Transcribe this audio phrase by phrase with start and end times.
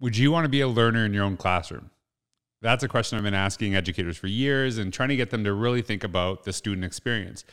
[0.00, 1.90] Would you want to be a learner in your own classroom?
[2.60, 5.52] That's a question I've been asking educators for years and trying to get them to
[5.52, 7.44] really think about the student experience.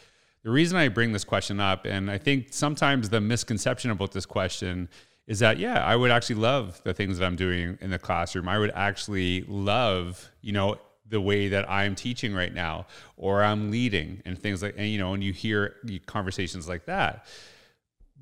[0.43, 4.25] The reason I bring this question up, and I think sometimes the misconception about this
[4.25, 4.89] question
[5.27, 8.47] is that, yeah, I would actually love the things that I'm doing in the classroom.
[8.47, 10.77] I would actually love, you know,
[11.07, 12.85] the way that I'm teaching right now
[13.17, 15.75] or I'm leading and things like, and, you know, and you hear
[16.05, 17.25] conversations like that.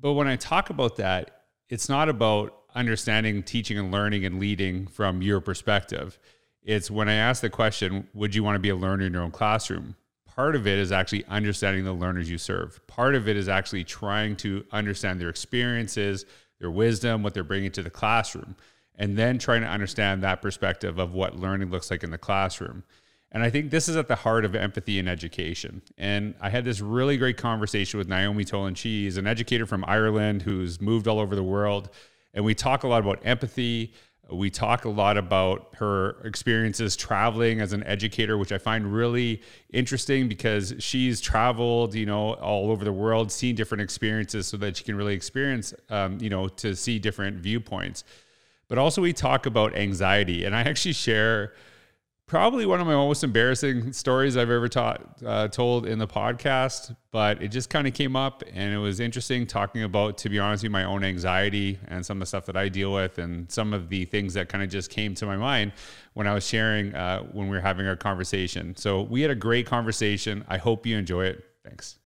[0.00, 4.86] But when I talk about that, it's not about understanding teaching and learning and leading
[4.86, 6.18] from your perspective.
[6.62, 9.22] It's when I ask the question, would you want to be a learner in your
[9.22, 9.96] own classroom?
[10.26, 12.84] Part of it is actually understanding the learners you serve.
[12.86, 16.26] Part of it is actually trying to understand their experiences,
[16.58, 18.56] their wisdom, what they're bringing to the classroom,
[18.96, 22.82] and then trying to understand that perspective of what learning looks like in the classroom.
[23.30, 25.82] And I think this is at the heart of empathy in education.
[25.98, 28.78] And I had this really great conversation with Naomi Toland.
[28.78, 31.90] She's an educator from Ireland who's moved all over the world.
[32.34, 33.94] And we talk a lot about empathy.
[34.30, 39.42] We talk a lot about her experiences traveling as an educator, which I find really
[39.72, 44.76] interesting because she's traveled, you know, all over the world, seen different experiences so that
[44.76, 48.02] she can really experience, um, you know, to see different viewpoints.
[48.68, 50.44] But also, we talk about anxiety.
[50.44, 51.52] And I actually share
[52.26, 56.96] probably one of my most embarrassing stories I've ever taught, uh, told in the podcast,
[57.10, 60.38] but it just kind of came up and it was interesting talking about, to be
[60.38, 63.18] honest with you, my own anxiety and some of the stuff that I deal with
[63.18, 65.72] and some of the things that kind of just came to my mind
[66.14, 68.74] when I was sharing uh, when we were having our conversation.
[68.76, 70.44] So we had a great conversation.
[70.48, 71.44] I hope you enjoy it.
[71.62, 71.96] Thanks.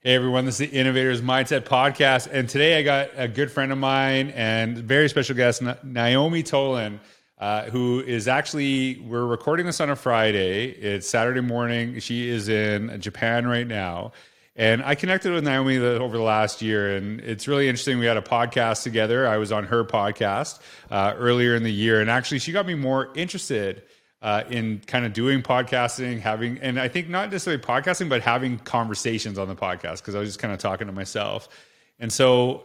[0.00, 3.72] Hey everyone, this is the Innovators Mindset Podcast, and today I got a good friend
[3.72, 7.00] of mine and very special guest, Naomi Toland,
[7.36, 10.66] uh, who is actually we're recording this on a Friday.
[10.68, 11.98] It's Saturday morning.
[11.98, 14.12] She is in Japan right now,
[14.54, 17.98] and I connected with Naomi over the last year, and it's really interesting.
[17.98, 19.26] We had a podcast together.
[19.26, 20.60] I was on her podcast
[20.92, 23.82] uh, earlier in the year, and actually, she got me more interested
[24.20, 28.58] uh, in kind of doing podcasting, having, and I think not necessarily podcasting, but having
[28.58, 31.48] conversations on the podcast because I was just kind of talking to myself.
[32.00, 32.64] And so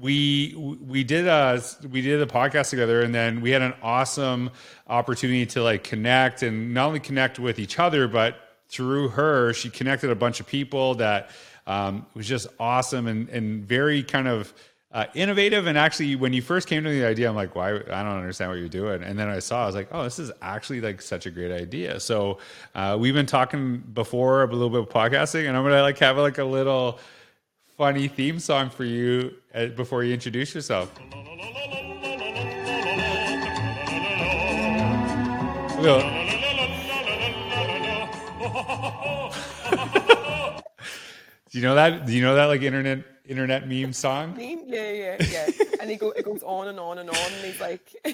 [0.00, 4.50] we we did a we did a podcast together, and then we had an awesome
[4.86, 8.36] opportunity to like connect and not only connect with each other, but
[8.68, 11.30] through her, she connected a bunch of people that
[11.66, 14.52] um, was just awesome and and very kind of
[14.90, 15.66] uh, innovative.
[15.66, 17.70] And actually, when you first came to the idea, I'm like, why?
[17.70, 19.02] I don't understand what you're doing.
[19.02, 21.52] And then I saw, I was like, oh, this is actually like such a great
[21.52, 22.00] idea.
[22.00, 22.38] So
[22.74, 26.16] uh, we've been talking before a little bit of podcasting, and I'm gonna like have
[26.16, 26.98] like a little
[27.76, 30.90] funny theme song for you uh, before you introduce yourself.
[41.50, 42.04] Do you know that?
[42.04, 44.30] Do you know that like internet internet meme song?
[44.36, 44.62] Meme?
[44.66, 45.48] Yeah, yeah, yeah.
[45.80, 47.94] and it, go, it goes on and on and on, and he's like,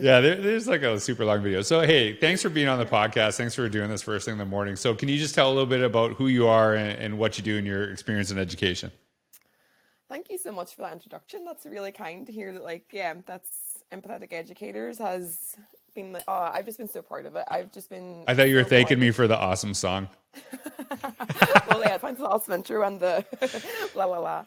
[0.00, 1.62] yeah, there, there's like a super long video.
[1.62, 3.36] So hey, thanks for being on the podcast.
[3.36, 4.76] Thanks for doing this first thing in the morning.
[4.76, 7.38] So can you just tell a little bit about who you are and, and what
[7.38, 8.92] you do and your experience in education?
[10.08, 11.44] Thank you so much for that introduction.
[11.44, 12.62] That's really kind to hear that.
[12.62, 15.56] Like, yeah, that's empathetic educators has
[15.94, 16.12] been.
[16.12, 17.44] Like, oh, uh, I've just been so proud of it.
[17.50, 18.24] I've just been.
[18.26, 20.08] I thought you were so thanking me for the awesome song.
[21.68, 23.24] well, yeah, thanks lot, Spencer, and the
[23.94, 24.44] la la la.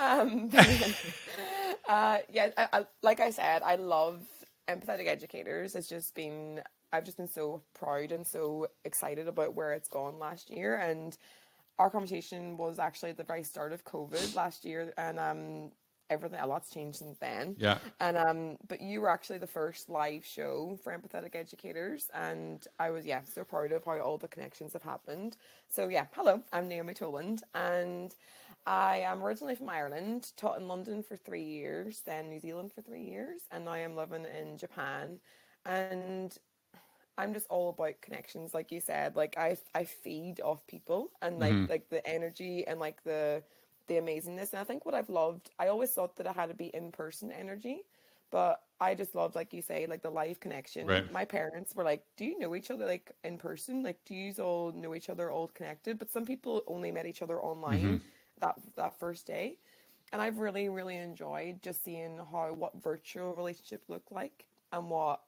[0.00, 0.50] Um,
[1.88, 4.22] uh, yeah, I, I, like I said, I love
[4.68, 5.74] empathetic educators.
[5.74, 6.60] It's just been,
[6.92, 10.76] I've just been so proud and so excited about where it's gone last year.
[10.76, 11.16] And
[11.78, 15.72] our conversation was actually at the very start of COVID last year, and um,
[16.12, 17.56] everything a lot's changed since then.
[17.58, 17.78] Yeah.
[18.00, 22.90] And um, but you were actually the first live show for empathetic educators, and I
[22.90, 25.36] was yeah so proud of how all the connections have happened.
[25.68, 28.14] So yeah, hello, I'm Naomi Toland, and
[28.66, 32.82] I am originally from Ireland, taught in London for three years, then New Zealand for
[32.82, 35.18] three years, and now I'm living in Japan,
[35.66, 36.36] and
[37.18, 39.16] I'm just all about connections, like you said.
[39.16, 41.70] Like I I feed off people and like mm-hmm.
[41.70, 43.42] like the energy and like the
[43.92, 44.52] the amazingness.
[44.52, 46.90] And I think what I've loved, I always thought that I had to be in
[46.92, 47.82] person energy,
[48.30, 50.86] but I just loved, like you say, like the live connection.
[50.86, 51.12] Right.
[51.12, 53.82] My parents were like, "Do you know each other like in person?
[53.82, 57.22] Like, do you all know each other, all connected?" But some people only met each
[57.22, 57.96] other online mm-hmm.
[58.40, 59.58] that that first day,
[60.12, 65.20] and I've really, really enjoyed just seeing how what virtual relationships look like and what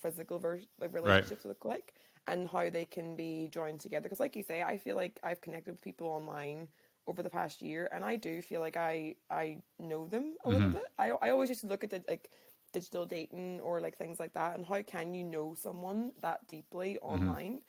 [0.00, 0.60] physical ver-
[0.92, 1.50] relationships right.
[1.50, 1.94] look like,
[2.28, 4.04] and how they can be joined together.
[4.04, 6.68] Because, like you say, I feel like I've connected with people online
[7.06, 10.50] over the past year, and I do feel like I I know them a mm-hmm.
[10.50, 10.84] little bit.
[10.98, 12.30] I I always used to look at the like
[12.72, 16.98] digital dating or like things like that, and how can you know someone that deeply
[17.02, 17.28] mm-hmm.
[17.28, 17.60] online?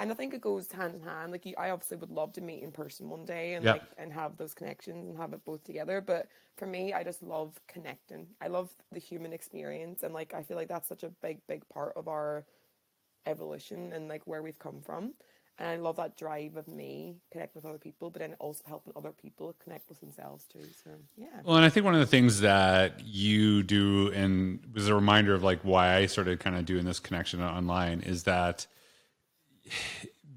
[0.00, 1.30] and I think it goes hand in hand.
[1.30, 4.10] Like you, I obviously would love to meet in person one day and like and
[4.12, 6.00] have those connections and have it both together.
[6.00, 6.26] But
[6.56, 8.26] for me, I just love connecting.
[8.40, 11.68] I love the human experience, and like I feel like that's such a big, big
[11.68, 12.46] part of our
[13.26, 15.12] evolution and like where we've come from.
[15.60, 18.94] And I love that drive of me connect with other people, but then also helping
[18.96, 20.64] other people connect with themselves too.
[20.82, 21.26] So yeah.
[21.44, 25.34] Well, and I think one of the things that you do, and was a reminder
[25.34, 28.66] of like why I started kind of doing this connection online, is that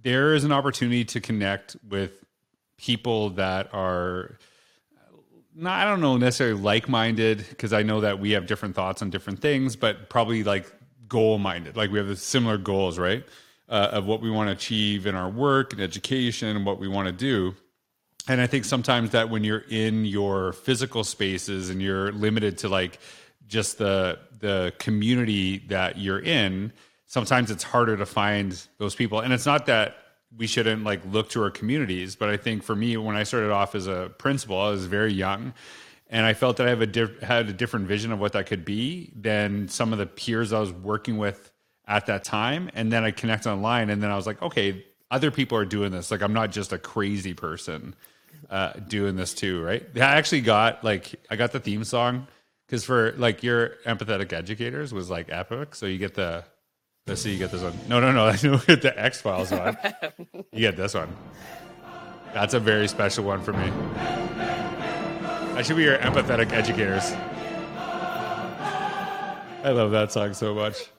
[0.01, 2.11] there is an opportunity to connect with
[2.75, 4.37] people that are
[5.55, 9.01] not, I don't know necessarily like minded, because I know that we have different thoughts
[9.01, 10.69] on different things, but probably like
[11.07, 11.77] goal minded.
[11.77, 13.23] Like we have similar goals, right?
[13.69, 16.87] Uh, of what we want to achieve in our work and education and what we
[16.87, 17.55] want to do.
[18.27, 22.69] And I think sometimes that when you're in your physical spaces and you're limited to
[22.69, 22.99] like
[23.47, 26.73] just the the community that you're in,
[27.05, 29.21] sometimes it's harder to find those people.
[29.21, 29.95] And it's not that
[30.35, 33.51] we shouldn't like look to our communities, but I think for me, when I started
[33.51, 35.53] off as a principal, I was very young,
[36.09, 38.45] and I felt that I have a diff- had a different vision of what that
[38.45, 41.49] could be than some of the peers I was working with
[41.87, 42.69] at that time.
[42.73, 45.91] And then I connect online, and then I was like, okay, other people are doing
[45.91, 46.09] this.
[46.09, 47.95] Like I'm not just a crazy person
[48.49, 49.85] uh, doing this too, right?
[49.95, 52.27] I actually got like I got the theme song
[52.65, 55.75] because for like your empathetic educators was like epic.
[55.75, 56.43] So you get the
[57.05, 57.77] let's see, you get this one.
[57.87, 59.77] No, no, no, know get the X Files one.
[60.51, 61.15] You get this one.
[62.33, 63.69] That's a very special one for me.
[65.53, 67.11] That should be your empathetic educators.
[69.63, 70.89] I love that song so much.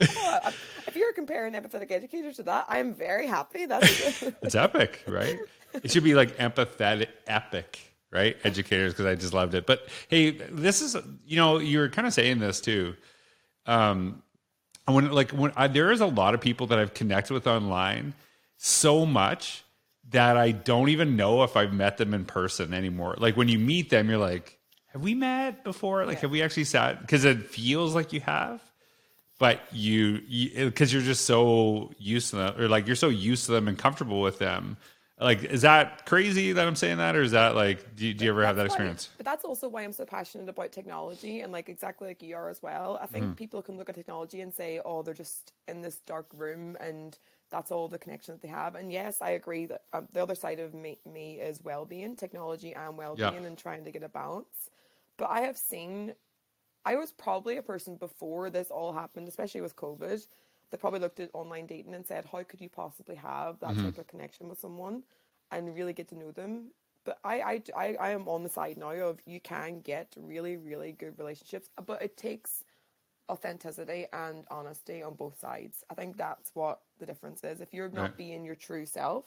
[0.00, 3.66] If you're comparing empathetic educators to that, I'm very happy.
[3.66, 5.38] That's It's epic, right?
[5.74, 7.78] It should be like empathetic, epic,
[8.10, 8.36] right?
[8.42, 9.66] Educators, because I just loved it.
[9.66, 10.96] But hey, this is,
[11.26, 12.94] you know, you were kind of saying this too.
[13.66, 14.22] Um,
[14.86, 18.14] when like when I, there is a lot of people that I've connected with online
[18.56, 19.64] so much
[20.10, 23.14] that I don't even know if I've met them in person anymore.
[23.18, 24.58] Like when you meet them, you're like,
[24.92, 26.06] have we met before?
[26.06, 27.02] Like, have we actually sat?
[27.02, 28.62] Because it feels like you have
[29.38, 30.20] but you
[30.66, 33.68] because you, are just so used to them or like you're so used to them
[33.68, 34.76] and comfortable with them
[35.20, 38.24] like is that crazy that i'm saying that or is that like do, you- do
[38.24, 40.72] you ever have that That's why- experience but that's also why I'm so passionate about
[40.72, 42.98] technology and like exactly like you are as well.
[43.02, 43.32] I think Mm-hmm.
[43.34, 47.18] people can look at technology and say, oh, they're just in this dark room and
[47.50, 48.74] that's all the connection that they have.
[48.74, 52.74] And yes, I agree that um, the other side of me, me is well-being, technology
[52.74, 54.70] and well-being, and trying to get a balance.
[55.16, 56.12] But I have seen,
[56.88, 60.26] I was probably a person before this all happened, especially with COVID,
[60.70, 63.84] that probably looked at online dating and said, how could you possibly have that mm-hmm.
[63.84, 65.02] type of connection with someone
[65.50, 66.70] and really get to know them?
[67.04, 70.56] But I, I, I, I am on the side now of you can get really,
[70.56, 72.64] really good relationships, but it takes
[73.30, 75.84] authenticity and honesty on both sides.
[75.90, 77.60] I think that's what the difference is.
[77.60, 78.16] If you're not Right.
[78.16, 79.26] being your true self,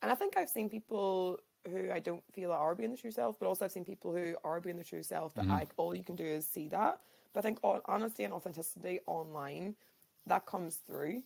[0.00, 1.38] and I think I've seen people
[1.70, 4.34] who I don't feel are being the true self, but also I've seen people who
[4.44, 7.00] are being the true self that like all you can do is see that.
[7.32, 9.74] But I think hon- honesty and authenticity online
[10.26, 11.22] that comes through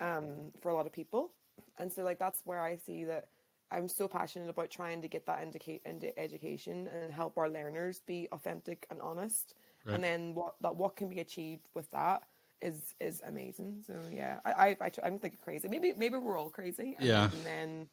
[0.00, 1.30] um, for a lot of people,
[1.78, 3.28] and so like that's where I see that
[3.70, 5.58] I'm so passionate about trying to get that into,
[5.88, 9.54] into education and help our learners be authentic and honest.
[9.84, 9.94] Right.
[9.94, 12.22] And then what that what can be achieved with that
[12.60, 13.82] is is amazing.
[13.86, 15.68] So yeah, I I, I I'm thinking crazy.
[15.68, 16.96] Maybe maybe we're all crazy.
[17.00, 17.24] Yeah.
[17.24, 17.86] And then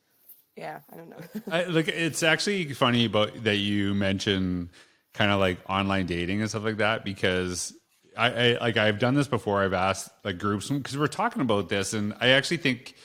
[0.60, 1.18] yeah, I don't know.
[1.52, 4.70] I, it's actually funny about that you mention
[5.14, 7.74] kind of like online dating and stuff like that because
[8.18, 9.64] I, I like I've done this before.
[9.64, 12.96] I've asked like groups because we're talking about this, and I actually think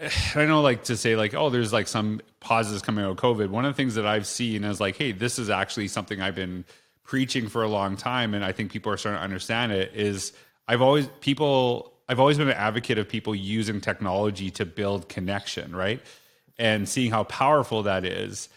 [0.34, 3.50] I know like to say like oh there's like some positives coming out of COVID.
[3.50, 6.34] One of the things that I've seen is like hey this is actually something I've
[6.34, 6.64] been
[7.04, 9.92] preaching for a long time, and I think people are starting to understand it.
[9.94, 10.32] Is
[10.66, 15.76] I've always people I've always been an advocate of people using technology to build connection,
[15.76, 16.00] right?
[16.58, 18.48] And seeing how powerful that is.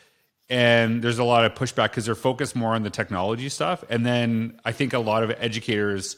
[0.50, 3.84] And there's a lot of pushback because they're focused more on the technology stuff.
[3.90, 6.18] And then i think a lot of educators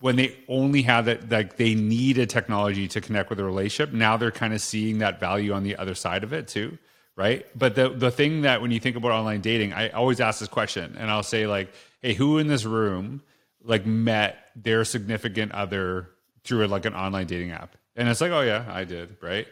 [0.00, 3.92] when they only have that like they need a technology to connect with a relationship
[3.94, 6.76] now they're kind of seeing that value on the other side of it too
[7.14, 7.46] right?
[7.54, 10.48] But the the thing that when you think about online dating i always ask this
[10.48, 13.22] question and i'll say like hey who in this room
[13.62, 16.08] like met their significant other
[16.44, 17.76] through like an online dating app?
[17.94, 19.46] And it's like oh yeah i did right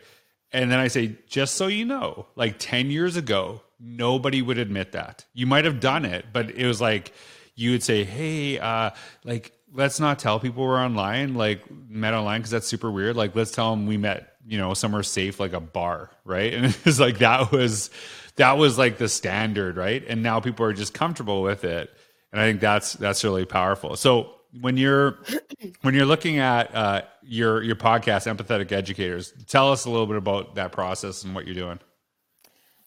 [0.52, 4.92] and then I say, just so you know, like 10 years ago, nobody would admit
[4.92, 5.24] that.
[5.32, 7.12] You might have done it, but it was like
[7.54, 8.90] you would say, hey, uh,
[9.24, 13.16] like, let's not tell people we're online, like, met online, because that's super weird.
[13.16, 16.52] Like, let's tell them we met, you know, somewhere safe, like a bar, right?
[16.54, 17.90] And it was like, that was,
[18.36, 20.02] that was like the standard, right?
[20.08, 21.90] And now people are just comfortable with it.
[22.32, 23.96] And I think that's, that's really powerful.
[23.96, 25.18] So, when you're
[25.82, 30.16] when you're looking at uh, your your podcast, empathetic educators, tell us a little bit
[30.16, 31.78] about that process and what you're doing.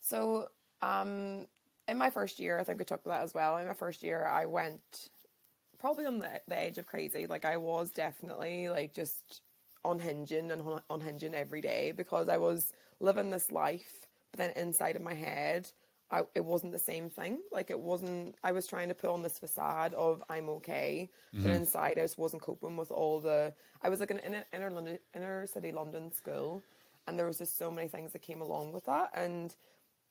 [0.01, 0.48] So,
[0.82, 1.48] um,
[1.88, 3.58] in my first year, I think we talked about that as well.
[3.58, 5.10] In my first year, I went
[5.79, 7.27] probably on the, the edge of crazy.
[7.27, 9.41] Like I was definitely like just
[9.86, 15.01] unhinging and unhinging every day because I was living this life, but then inside of
[15.01, 15.70] my head,
[16.13, 17.39] I, it wasn't the same thing.
[17.51, 18.36] Like it wasn't.
[18.43, 21.43] I was trying to put on this facade of I'm okay, mm-hmm.
[21.43, 23.51] but inside I just wasn't coping with all the.
[23.82, 26.62] I was like an inner inner London, inner city London school,
[27.08, 29.10] and there was just so many things that came along with that.
[29.15, 29.55] And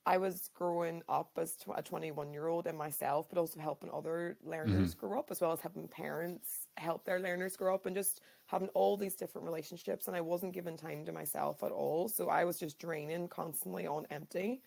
[0.05, 4.37] I was growing up as a 21 year old and myself, but also helping other
[4.45, 5.07] learners mm-hmm.
[5.07, 8.69] grow up, as well as helping parents help their learners grow up, and just having
[8.71, 10.09] all these different relationships.
[10.09, 13.87] And I wasn't giving time to myself at all, so I was just draining constantly
[13.87, 14.63] on empty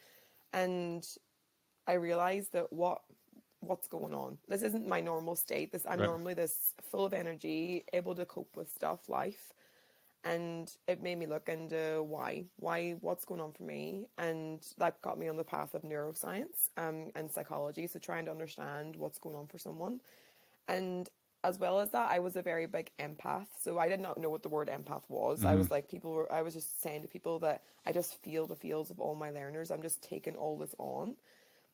[0.55, 1.05] and
[1.85, 3.01] I realized that what
[3.59, 4.37] what's going on.
[4.47, 5.71] This isn't my normal state.
[5.71, 6.07] This I'm right.
[6.07, 9.53] normally this full of energy, able to cope with stuff, life.
[10.23, 14.99] And it made me look into why, why, what's going on for me, and that
[15.03, 17.85] got me on the path of neuroscience um, and psychology.
[17.85, 19.99] So trying to understand what's going on for someone,
[20.67, 21.07] and
[21.45, 23.45] as well as that, I was a very big empath.
[23.61, 25.39] So I did not know what the word empath was.
[25.39, 25.47] Mm-hmm.
[25.47, 28.47] I was like, people were, I was just saying to people that I just feel
[28.47, 29.69] the feels of all my learners.
[29.69, 31.15] I'm just taking all this on.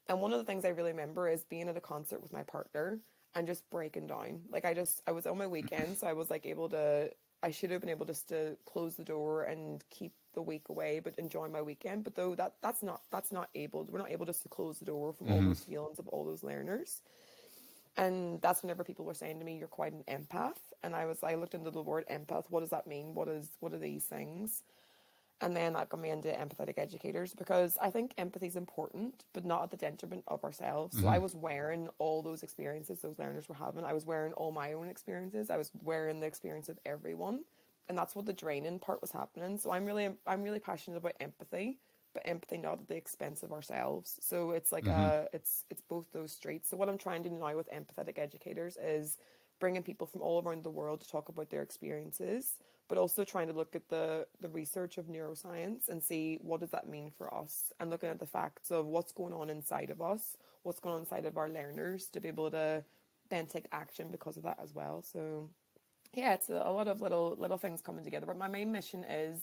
[0.10, 2.44] And one of the things I really remember is being at a concert with my
[2.44, 3.00] partner
[3.34, 4.42] and just breaking down.
[4.52, 7.10] Like I just, I was on my weekend, so I was like able to,
[7.42, 11.00] I should have been able just to close the door and keep the week away,
[11.00, 12.04] but enjoy my weekend.
[12.04, 13.86] But though that that's not that's not able.
[13.90, 15.36] We're not able just to close the door from mm-hmm.
[15.36, 17.02] all those feelings of all those learners.
[17.98, 21.18] And that's whenever people were saying to me, "You're quite an empath," and I was,
[21.24, 22.46] I looked into the word empath.
[22.50, 23.14] What does that mean?
[23.14, 24.64] What is, what are these things?
[25.42, 29.44] And then that got me into empathetic educators because I think empathy is important, but
[29.44, 30.96] not at the detriment of ourselves.
[30.96, 31.04] Mm-hmm.
[31.04, 31.24] So I mm-hmm.
[31.24, 33.84] was wearing all those experiences those learners were having.
[33.84, 35.50] I was wearing all my own experiences.
[35.50, 37.44] I was wearing the experience of everyone,
[37.90, 39.58] and that's what the draining part was happening.
[39.58, 41.80] So I'm really, I'm really passionate about empathy,
[42.14, 44.18] but empathy not at the expense of ourselves.
[44.22, 45.02] So it's like mm-hmm.
[45.02, 46.70] a, it's it's both those streets.
[46.70, 49.18] So what I'm trying to do now with empathetic educators is
[49.60, 52.58] bringing people from all around the world to talk about their experiences
[52.92, 56.72] but also trying to look at the the research of neuroscience and see what does
[56.72, 60.02] that mean for us and looking at the facts of what's going on inside of
[60.02, 62.84] us what's going on inside of our learners to be able to
[63.30, 65.50] then take action because of that as well so
[66.14, 69.06] yeah it's a, a lot of little little things coming together but my main mission
[69.06, 69.40] is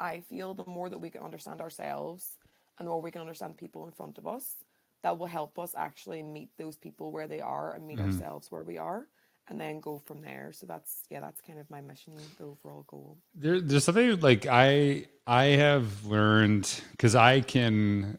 [0.00, 2.38] i feel the more that we can understand ourselves
[2.78, 4.56] and the more we can understand people in front of us
[5.02, 8.06] that will help us actually meet those people where they are and meet mm-hmm.
[8.06, 9.06] ourselves where we are
[9.48, 10.50] and then go from there.
[10.52, 13.18] So that's yeah, that's kind of my mission, the overall goal.
[13.34, 18.18] There, there's something like I I have learned because I can,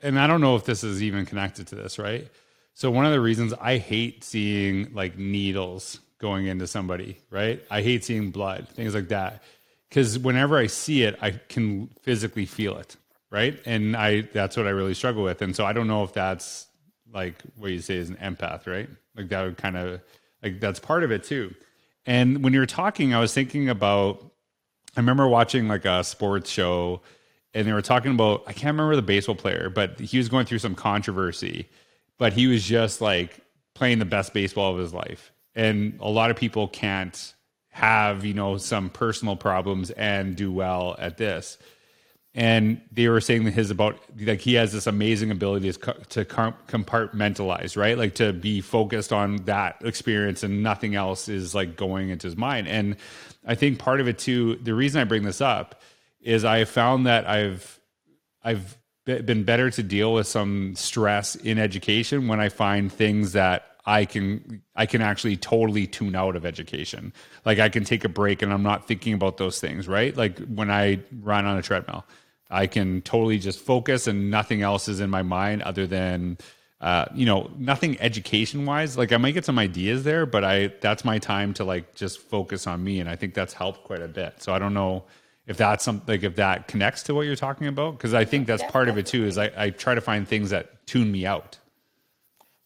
[0.00, 2.28] and I don't know if this is even connected to this, right?
[2.74, 7.62] So one of the reasons I hate seeing like needles going into somebody, right?
[7.70, 9.42] I hate seeing blood, things like that,
[9.90, 12.96] because whenever I see it, I can physically feel it,
[13.30, 13.60] right?
[13.66, 16.68] And I that's what I really struggle with, and so I don't know if that's
[17.12, 18.88] like what you say is an empath, right?
[19.16, 20.00] Like that would kind of
[20.42, 21.54] like that's part of it too.
[22.06, 24.24] And when you were talking, I was thinking about
[24.96, 27.02] I remember watching like a sports show
[27.52, 30.46] and they were talking about I can't remember the baseball player, but he was going
[30.46, 31.68] through some controversy,
[32.18, 33.40] but he was just like
[33.74, 35.32] playing the best baseball of his life.
[35.54, 37.34] And a lot of people can't
[37.70, 41.58] have, you know, some personal problems and do well at this.
[42.32, 46.24] And they were saying that his about like he has this amazing ability to, to
[46.24, 47.98] compartmentalize right?
[47.98, 52.36] Like to be focused on that experience and nothing else is like going into his
[52.36, 52.68] mind.
[52.68, 52.96] And
[53.46, 55.80] i think part of it too the reason i bring this up
[56.20, 57.80] is i found that i've
[58.44, 63.76] i've been better to deal with some stress in education when i find things that
[63.90, 67.12] I can I can actually totally tune out of education.
[67.44, 70.16] Like I can take a break and I'm not thinking about those things, right?
[70.16, 72.04] Like when I run on a treadmill.
[72.52, 76.38] I can totally just focus and nothing else is in my mind other than
[76.80, 78.96] uh, you know, nothing education wise.
[78.96, 82.20] Like I might get some ideas there, but I that's my time to like just
[82.20, 84.42] focus on me, and I think that's helped quite a bit.
[84.42, 85.04] So I don't know
[85.46, 88.46] if that's something like if that connects to what you're talking about because I think
[88.46, 89.26] that's part of it too.
[89.26, 91.58] Is I, I try to find things that tune me out.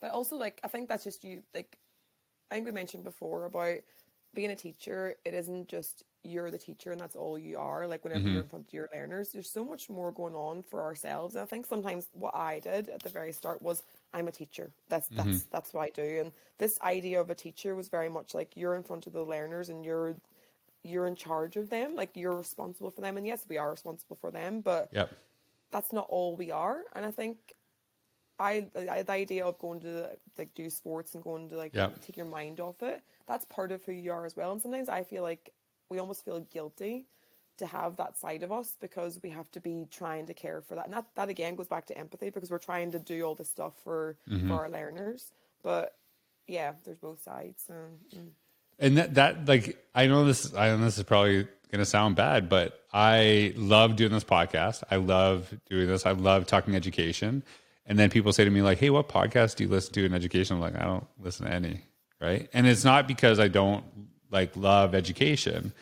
[0.04, 1.42] But also, like I think that's just you.
[1.54, 1.78] Like
[2.50, 3.78] I think we mentioned before about
[4.34, 5.14] being a teacher.
[5.24, 8.32] It isn't just you're the teacher and that's all you are like whenever mm-hmm.
[8.32, 11.42] you're in front of your learners there's so much more going on for ourselves and
[11.42, 13.82] i think sometimes what i did at the very start was
[14.14, 15.48] i'm a teacher that's that's mm-hmm.
[15.52, 18.74] that's what i do and this idea of a teacher was very much like you're
[18.74, 20.16] in front of the learners and you're
[20.82, 24.16] you're in charge of them like you're responsible for them and yes we are responsible
[24.18, 25.10] for them but yep.
[25.72, 27.36] that's not all we are and i think
[28.38, 32.00] I, I the idea of going to like do sports and going to like yep.
[32.04, 34.52] take your mind off it that's part of who you are as well.
[34.52, 35.52] And sometimes I feel like
[35.88, 37.06] we almost feel guilty
[37.56, 40.74] to have that side of us because we have to be trying to care for
[40.74, 40.86] that.
[40.86, 43.48] And that, that again goes back to empathy because we're trying to do all this
[43.48, 44.48] stuff for Mm-hmm.
[44.48, 45.30] for our learners.
[45.62, 45.94] But
[46.46, 47.64] yeah, there's both sides.
[47.66, 48.28] So mm.
[48.78, 52.48] And that, that like I know this I know this is probably gonna sound bad,
[52.48, 54.82] but I love doing this podcast.
[54.90, 56.06] I love doing this.
[56.06, 57.44] I love talking education.
[57.86, 60.14] And then people say to me like, "Hey, what podcast do you listen to in
[60.14, 61.82] education?" I'm like, "I don't listen to any."
[62.20, 62.48] Right?
[62.54, 63.84] And it's not because I don't
[64.30, 65.72] like love education,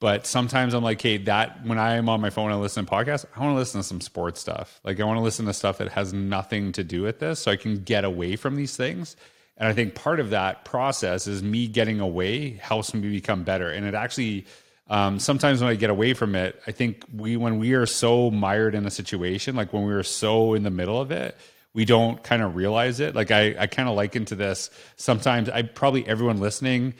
[0.00, 2.86] but sometimes I'm like, "Hey, that when I am on my phone and I listen
[2.86, 4.80] to podcasts, I want to listen to some sports stuff.
[4.84, 7.50] Like I want to listen to stuff that has nothing to do with this, so
[7.50, 9.16] I can get away from these things."
[9.56, 13.70] And I think part of that process is me getting away helps me become better.
[13.70, 14.46] And it actually,
[14.92, 18.30] um, sometimes when I get away from it, I think we, when we are so
[18.30, 21.34] mired in a situation, like when we are so in the middle of it,
[21.72, 23.14] we don't kind of realize it.
[23.14, 24.68] Like I, I kind of liken to this.
[24.96, 26.92] Sometimes I probably everyone listening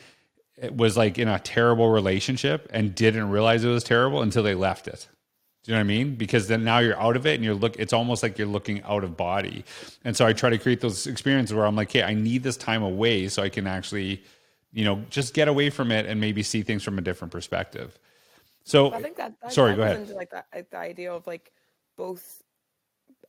[0.57, 4.55] it was like in a terrible relationship and didn't realize it was terrible until they
[4.55, 5.07] left it.
[5.63, 6.15] Do you know what I mean?
[6.15, 8.81] Because then now you're out of it and you're look it's almost like you're looking
[8.83, 9.65] out of body.
[10.03, 12.57] And so I try to create those experiences where I'm like, hey, I need this
[12.57, 14.23] time away so I can actually,
[14.73, 17.97] you know, just get away from it and maybe see things from a different perspective.
[18.63, 19.99] So I think that, that sorry, that go ahead.
[20.01, 21.51] Into like that, the idea of like
[21.95, 22.41] both.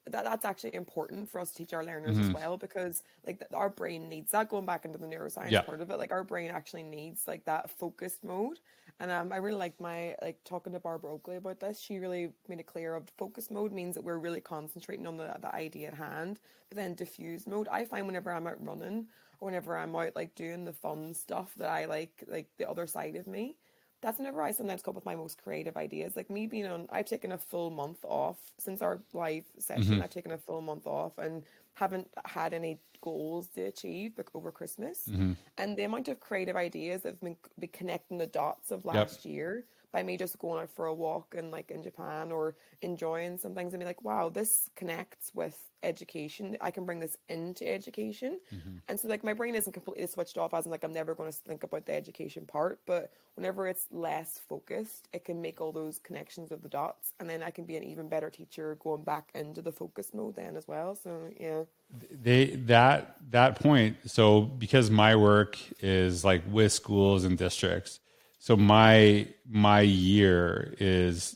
[0.08, 3.50] That that's actually important for us to teach our learners as well because like th-
[3.54, 4.50] our brain needs that.
[4.50, 5.62] Going back into the neuroscience Yeah.
[5.62, 8.60] part of it, like our brain actually needs like that focused mode.
[9.00, 11.80] And um, I really like my like talking to Barbara Oakley about this.
[11.80, 15.34] She really made it clear of focus mode means that we're really concentrating on the
[15.40, 16.38] the idea at hand.
[16.68, 19.06] But then diffuse mode, I find whenever I'm out running
[19.38, 23.16] whenever I'm out like doing the fun stuff that I like, like the other side
[23.16, 23.56] of me,
[24.02, 26.14] that's whenever I sometimes come up with my most creative ideas.
[26.14, 29.94] Like me being on, I've taken a full month off since our live session.
[29.94, 30.02] Mm-hmm.
[30.02, 35.08] I've taken a full month off and haven't had any goals to achieve over Christmas.
[35.10, 35.32] Mm-hmm.
[35.58, 39.24] And the amount of creative ideas that have been, been connecting the dots of last
[39.24, 43.38] year by me just going out for a walk and like in Japan or enjoying
[43.38, 46.56] some things and be like, wow, this connects with education.
[46.60, 48.40] I can bring this into education.
[48.52, 48.78] Mm-hmm.
[48.88, 51.30] And so like my brain isn't completely switched off as in like I'm never going
[51.30, 55.70] to think about the education part, but whenever it's less focused, it can make all
[55.70, 59.04] those connections of the dots and then I can be an even better teacher going
[59.04, 60.96] back into the focus mode then as well.
[60.96, 61.62] So yeah.
[62.10, 68.00] they that that point so because my work is like with schools and districts
[68.44, 71.34] so my my year is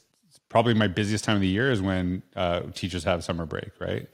[0.51, 4.07] probably my busiest time of the year is when uh, teachers have summer break right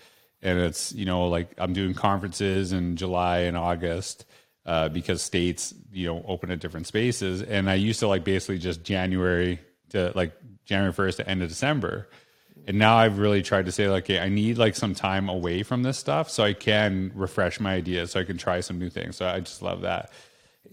[0.43, 4.25] and it's you know like i'm doing conferences in july and august
[4.65, 8.59] uh, because states you know open at different spaces and i used to like basically
[8.59, 10.33] just january to like
[10.65, 12.09] january 1st to end of december
[12.67, 15.65] and now I've really tried to say like, okay, I need like some time away
[15.65, 18.89] from this stuff so I can refresh my ideas, so I can try some new
[18.89, 19.17] things.
[19.17, 20.11] So I just love that.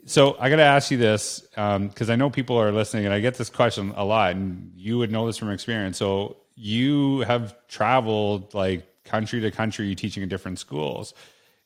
[0.05, 3.19] So I got to ask you this because I know people are listening, and I
[3.19, 5.97] get this question a lot, and you would know this from experience.
[5.97, 11.13] So you have traveled like country to country, teaching in different schools,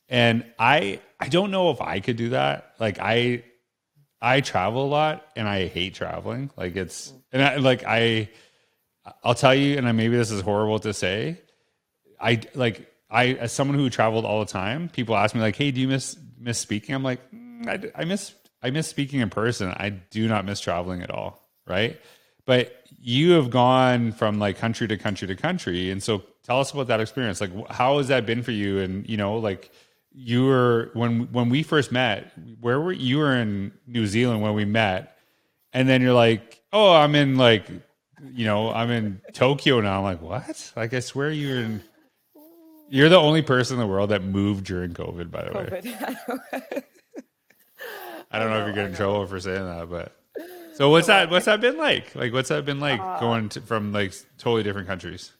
[0.08, 2.74] and I I don't know if I could do that.
[2.78, 3.44] Like I
[4.20, 6.50] I travel a lot, and I hate traveling.
[6.56, 8.28] Like it's and I like I.
[9.22, 11.40] I'll tell you, and I, maybe this is horrible to say.
[12.20, 14.88] I like I as someone who traveled all the time.
[14.88, 18.04] People ask me like, "Hey, do you miss miss speaking?" I'm like, "Mm, I, I
[18.04, 19.68] miss I miss speaking in person.
[19.68, 22.00] I do not miss traveling at all, right?
[22.44, 26.72] But you have gone from like country to country to country, and so tell us
[26.72, 27.40] about that experience.
[27.40, 28.78] Like, how has that been for you?
[28.78, 29.70] And you know, like
[30.12, 32.32] you were when when we first met.
[32.60, 33.18] Where were you?
[33.18, 35.18] Were in New Zealand when we met,
[35.72, 37.66] and then you're like, "Oh, I'm in like."
[38.32, 39.98] You know, I'm in Tokyo now.
[39.98, 40.72] I'm like, what?
[40.74, 41.82] Like, I swear you're in.
[42.88, 46.82] You're the only person in the world that moved during COVID, by the way.
[48.30, 50.16] I don't know, if you're getting in trouble for saying that, but
[50.74, 51.30] so what's that?
[51.30, 52.14] What's that been like?
[52.14, 55.32] Like, what's that been like Uh, going to, from like totally different countries?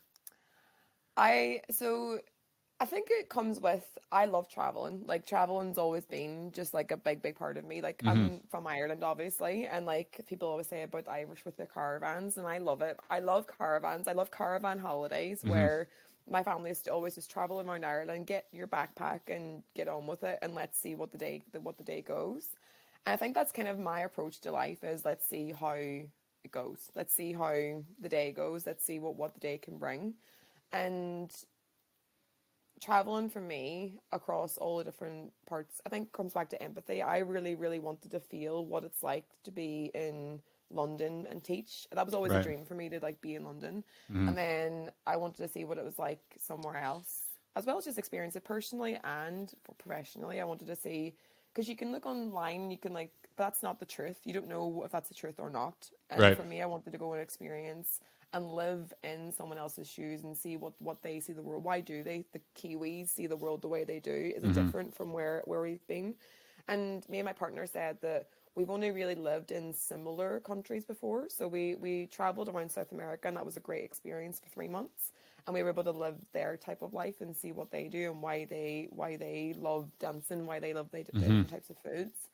[1.17, 2.21] I so
[2.81, 5.05] I think it comes with I love traveling.
[5.07, 7.83] Like traveling's always been just like a big, big part of me.
[7.83, 11.67] Like I'm from Ireland, obviously, and like people always say about the Irish with their
[11.67, 12.99] caravans, and I love it.
[13.11, 14.09] I love caravans.
[14.09, 15.89] I love caravan holidays where
[16.29, 20.07] my family used to always just travel around Ireland, get your backpack, and get on
[20.07, 22.51] with it, and let's see what the day what the day goes.
[23.07, 26.91] I think that's kind of my approach to life is let's see how it goes.
[26.95, 28.67] Let's see how the day goes.
[28.67, 30.15] Let's see what what the day can bring,
[30.73, 31.33] and
[32.83, 37.19] traveling for me across all the different parts i think comes back to empathy i
[37.19, 40.39] really really wanted to feel what it's like to be in
[40.71, 42.41] london and teach that was always Right.
[42.41, 44.29] a dream for me to like be in london mm-hmm.
[44.29, 47.23] and then i wanted to see what it was like somewhere else
[47.55, 51.15] as well as just experience it personally and professionally i wanted to see
[51.57, 54.19] because you can look online, you can like, but that's not the truth.
[54.25, 55.91] You don't know if that's the truth or not.
[56.11, 56.37] And Right.
[56.37, 58.01] for me, I wanted to go and experience
[58.35, 61.65] and live in someone else's shoes and see what what they see the world.
[61.65, 62.27] Why do they?
[62.33, 64.11] The Kiwis see the world the way they do.
[64.37, 64.67] Is it mm-hmm.
[64.67, 66.15] different from where where we've been?
[66.69, 71.31] And me and my partner said that we've only really lived in similar countries before.
[71.31, 74.69] So we we traveled around South America, and that was a great experience for three
[74.69, 75.13] months.
[75.47, 78.11] And we were able to live their type of life and see what they do
[78.11, 81.55] and why they why they love dancing, why they love the different mm-hmm.
[81.55, 82.29] types of foods.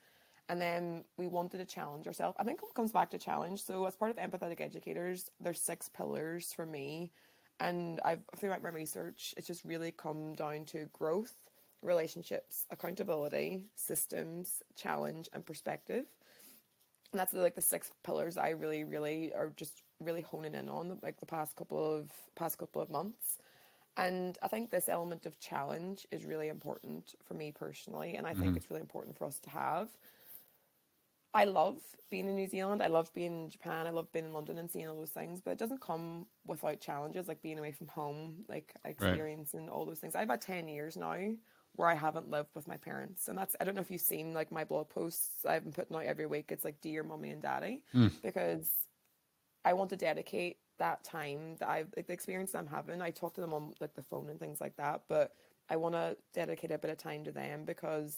[0.49, 2.37] And then we wanted to challenge ourselves.
[2.39, 3.63] I think it comes back to challenge.
[3.63, 7.13] So as part of empathetic educators, there's six pillars for me.
[7.61, 11.35] And I've throughout my research, it's just really come down to growth,
[11.83, 16.07] relationships, accountability, systems, challenge, and perspective.
[17.13, 20.99] And that's like the six pillars I really, really are just really honing in on
[21.03, 23.39] like the past couple of past couple of months.
[23.97, 28.33] And I think this element of challenge is really important for me personally, and I
[28.33, 28.57] think mm-hmm.
[28.57, 29.89] it's really important for us to have.
[31.35, 31.79] I love
[32.11, 32.83] being in New Zealand.
[32.83, 33.87] I love being in Japan.
[33.87, 36.81] I love being in London and seeing all those things, but it doesn't come without
[36.81, 40.15] challenges like being away from home, like experiencing all those things.
[40.15, 41.17] I've had 10 years now
[41.77, 43.29] where I haven't lived with my parents.
[43.29, 45.97] And that's, I don't know if you've seen like my blog posts I've been putting
[45.97, 46.47] out every week.
[46.51, 48.09] It's like, dear mommy and daddy, hmm.
[48.23, 48.69] because
[49.65, 53.01] I want to dedicate that time that I've like the experience that I'm having.
[53.01, 55.33] I talk to them on like the phone and things like that, but
[55.71, 58.17] I want to dedicate a bit of time to them because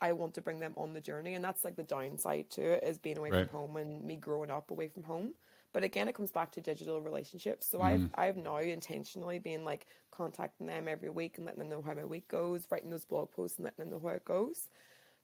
[0.00, 2.84] I want to bring them on the journey, and that's like the downside to it
[2.84, 3.48] is being away Right.
[3.48, 5.34] from home and me growing up away from home.
[5.72, 7.66] But again, it comes back to digital relationships.
[7.66, 8.20] So I've mm-hmm.
[8.20, 12.04] I've now intentionally been like contacting them every week and letting them know how my
[12.04, 14.68] week goes, writing those blog posts and letting them know how it goes.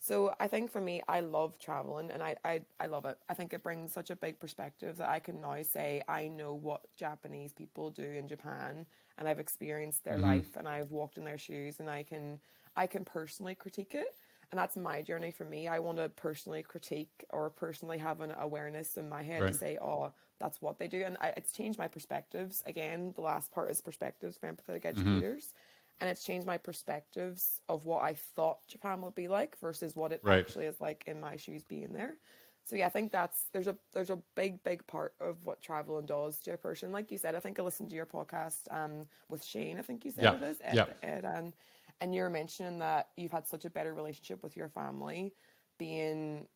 [0.03, 3.19] So I think for me, I love traveling and I, I, I love it.
[3.29, 6.55] I think it brings such a big perspective that I can now say I know
[6.55, 8.87] what Japanese people do in Japan
[9.19, 10.25] and I've experienced their mm-hmm.
[10.25, 12.41] life and I've walked in their shoes and I can
[12.77, 14.17] I can personally critique it.
[14.51, 15.69] And that's my journey for me.
[15.69, 19.53] I want to personally critique or personally have an awareness in my head Right.
[19.53, 21.03] to say, oh, that's what they do.
[21.05, 22.63] And I, it's changed my perspectives.
[22.67, 24.99] Again, the last part is perspectives for empathetic mm-hmm.
[24.99, 25.53] educators
[26.01, 30.13] and it's changed my perspectives of what I thought Japan would be like versus what
[30.13, 30.41] it Right.
[30.41, 32.17] actually is like in my shoes being there.
[32.65, 36.07] So yeah, I think that's there's a there's a big big part of what traveling
[36.07, 36.93] does to a person.
[36.93, 39.79] Like you said, I think I listened to your podcast um with Shane.
[39.79, 40.87] I think you said Yeah, it is Ed, yeah.
[41.03, 41.53] Ed and
[42.01, 45.35] and you're mentioning that you've had such a better relationship with your family,
[45.79, 46.47] being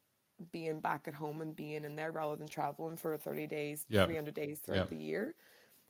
[0.53, 4.05] being back at home and being in there rather than traveling for 30 days, Yeah.
[4.07, 5.35] 300 days throughout the year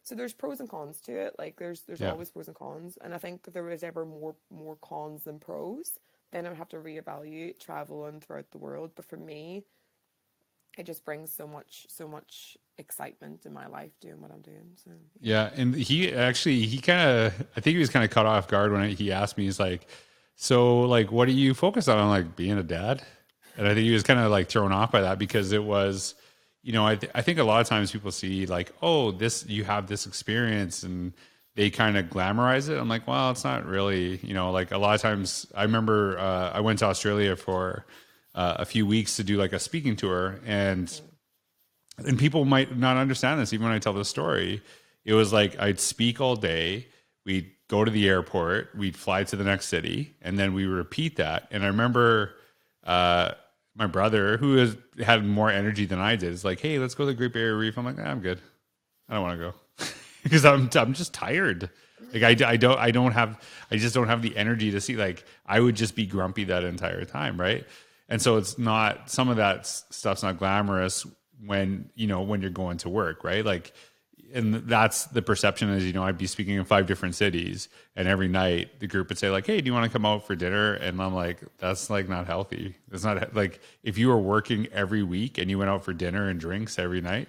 [0.04, 2.12] so there's pros and cons to it like there's there's Yeah.
[2.12, 5.38] always pros and cons and i think if there was ever more more cons than
[5.40, 5.98] pros
[6.32, 9.64] then i would have to reevaluate traveling throughout the world but for me
[10.76, 14.70] it just brings so much so much excitement in my life doing what i'm doing
[14.76, 14.90] so
[15.20, 18.48] Yeah, and he actually he kind of I think he was kind of caught off
[18.48, 19.44] guard when he asked me.
[19.44, 19.86] He's like,
[20.36, 23.02] "So, like, what do you focus on?" I'm like, "Being a dad,"
[23.56, 26.14] and I think he was kind of like thrown off by that because it was,
[26.64, 29.44] you know, I th- I think a lot of times people see like, "Oh, this
[29.46, 31.12] you have this experience," and
[31.56, 32.78] they kind of glamorize it.
[32.78, 35.46] I'm like, well, it's not really, you know, like a lot of times.
[35.54, 37.84] I remember uh, I went to Australia for
[38.34, 41.00] uh, a few weeks to do like a speaking tour, and
[41.98, 44.62] and people might not understand this even when I tell the story.
[45.04, 46.88] It was like I'd speak all day,
[47.26, 51.16] we'd go to the airport, we'd fly to the next city, and then we repeat
[51.16, 51.46] that.
[51.50, 52.34] And I remember
[52.84, 53.32] uh,
[53.74, 57.04] my brother, who has had more energy than I did, is like, "Hey, let's go
[57.04, 58.40] to the Great Barrier Reef." I'm like, "Ah, "I'm good.
[59.08, 59.86] I don't want to go
[60.22, 61.70] because I'm I'm just tired."
[62.12, 64.96] Like I, I don't I don't have I just don't have the energy to see
[64.96, 67.64] like I would just be grumpy that entire time right
[68.08, 71.06] and so it's not some of that stuff's not glamorous
[71.44, 73.72] when you know when you're going to work right like
[74.32, 78.08] and that's the perception is you know I'd be speaking in five different cities and
[78.08, 80.34] every night the group would say like hey do you want to come out for
[80.36, 84.66] dinner and I'm like that's like not healthy it's not like if you were working
[84.72, 87.28] every week and you went out for dinner and drinks every night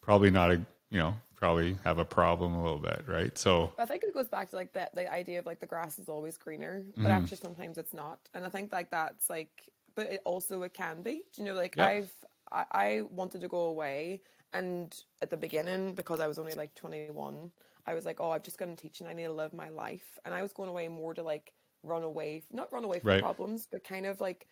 [0.00, 3.84] probably not a you know probably have a problem a little bit right so I
[3.86, 6.36] think it goes back to like that the idea of like the grass is always
[6.36, 7.10] greener, but Mm-hmm.
[7.10, 8.18] actually sometimes it's not.
[8.34, 9.50] And I think like that's like,
[9.94, 11.22] but it also it can be.
[11.36, 11.86] You know, like Yeah.
[11.86, 12.12] I've
[12.50, 14.22] I, I wanted to go away,
[14.52, 17.50] and at the beginning because I was only like twenty one,
[17.86, 19.06] I was like, oh, I've just got into teaching.
[19.06, 22.02] I need to live my life, and I was going away more to like run
[22.02, 23.22] away, not run away from Right.
[23.22, 24.46] problems, but kind of like.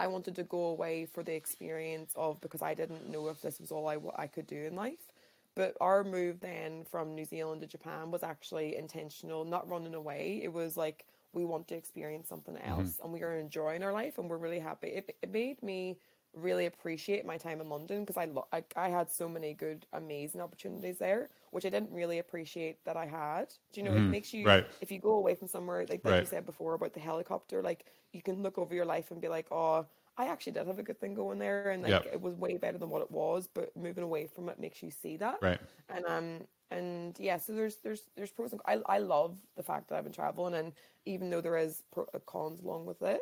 [0.00, 3.60] I wanted to go away for the experience of because I didn't know if this
[3.60, 5.12] was all I, I could do in life.
[5.54, 10.40] But our move then from New Zealand to Japan was actually intentional, not running away.
[10.42, 12.70] It was like we want to experience something mm-hmm.
[12.70, 14.88] else and we are enjoying our life and we're really happy.
[14.88, 15.96] It, it made me
[16.34, 19.86] really appreciate my time in London because I, lo- I I had so many good,
[19.92, 23.54] amazing opportunities there, which I didn't really appreciate that I had.
[23.72, 23.94] Do you know?
[23.94, 24.66] It makes you right.
[24.80, 26.20] if you go away from somewhere like, like Right.
[26.20, 29.28] you said before about the helicopter, like you can look over your life and be
[29.28, 32.06] like, oh, I actually did have a good thing going there, and like Yep.
[32.06, 33.48] it was way better than what it was.
[33.48, 35.60] But moving away from it makes you see that, Right.
[35.88, 39.88] and um and yeah, so there's there's there's pros and I I love the fact
[39.88, 40.72] that I've been traveling, and
[41.04, 43.20] even though there is pro, uh, cons along with it,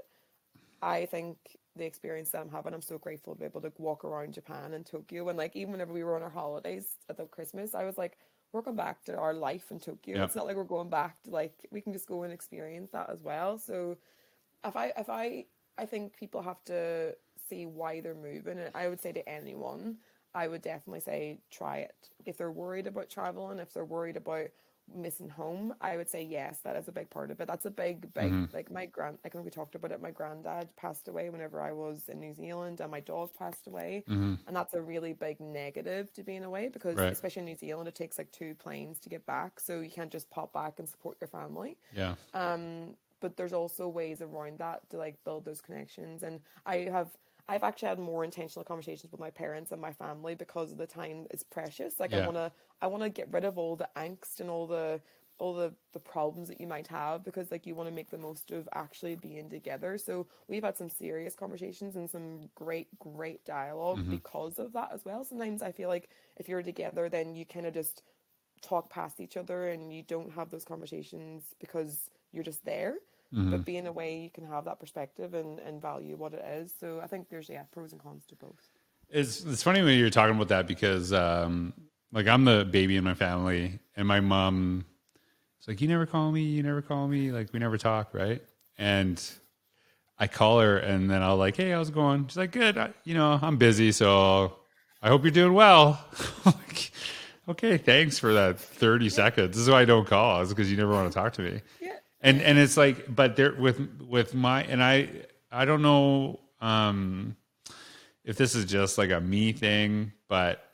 [0.83, 4.05] I think the experience that I'm having, I'm so grateful to be able to walk
[4.05, 5.29] around Japan and Tokyo.
[5.29, 8.19] And like even whenever we were on our holidays at the Christmas, I was like,
[8.53, 10.17] we're going back to our life in Tokyo.
[10.19, 10.25] Yeah.
[10.25, 13.09] It's not like we're going back to like we can just go and experience that
[13.11, 13.59] as well.
[13.59, 13.97] So
[14.65, 15.47] if I if I
[15.79, 17.15] I think people have to
[17.49, 19.97] see why they're moving, and I would say to anyone,
[20.35, 22.11] I would definitely say try it.
[22.27, 24.49] If they're worried about traveling, if they're worried about
[24.95, 27.49] missing home, I would say yes, that is a big part of it.
[27.49, 28.55] That's a big, big Mm-hmm.
[28.55, 29.19] like my grand.
[29.25, 32.35] Like when we talked about it, my granddad passed away whenever I was in New
[32.35, 36.69] Zealand, and my dog passed away, and that's a really big negative to being away
[36.69, 37.05] because Mm-hmm.
[37.05, 37.13] Right.
[37.13, 40.11] especially in New Zealand, it takes like two planes to get back, so you can't
[40.11, 42.15] just pop back and support your family Yeah.
[42.35, 47.09] um but there's also ways around that to like build those connections and i have
[47.49, 51.27] i've actually had more intentional conversations with my parents and my family because the time
[51.31, 51.99] is precious.
[51.99, 54.67] Like i want to i want to get rid of all the angst and all
[54.67, 55.01] the
[55.39, 58.19] all the the problems that you might have because like you want to make the
[58.19, 59.99] most of actually being together.
[59.99, 64.11] So we've had some serious conversations and some great great dialog mm-hmm.
[64.11, 65.25] because of that as well.
[65.25, 68.03] Sometimes i feel like if you're together then you kind of just
[68.63, 72.95] talk past each other and you don't have those conversations because you're just there.
[73.33, 76.73] But being away, you can have that perspective and, and value what it is.
[76.79, 78.69] So I think there's yeah pros and cons to both.
[79.09, 81.73] It's it's funny when you're talking about that because um
[82.13, 84.85] like I'm the baby in my family and my mom
[85.61, 88.43] is like you never call me, you never call me, like we never talk, right?
[88.77, 89.23] And
[90.19, 92.77] I call her and then I'll like, "Hey, how's it going?" She's like, "Good.
[92.79, 94.59] I, you know, I'm busy, so
[95.03, 96.05] I hope you're doing well."
[96.45, 96.93] like,
[97.49, 99.57] okay, thanks for that 30 seconds.
[99.57, 100.43] This is why I don't call.
[100.43, 101.61] Is because you never want to talk to me.
[102.23, 105.09] And and it's like but there with with my and i
[105.51, 107.37] i don't know um
[108.25, 110.69] if this is just like a me thing but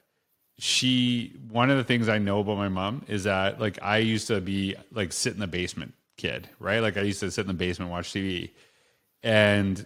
[0.59, 4.27] she one of the things i know about my mom is that like i used
[4.27, 6.81] to be like sit in the basement kid right?
[6.81, 8.51] Like i used to sit in the basement watch tv
[9.23, 9.85] and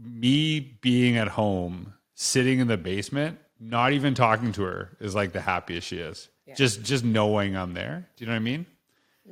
[0.00, 5.32] me being at home sitting in the basement not even talking to her is like
[5.32, 6.28] the happiest she is.
[6.54, 8.08] Just just knowing i'm there.
[8.16, 8.64] Do you know what i mean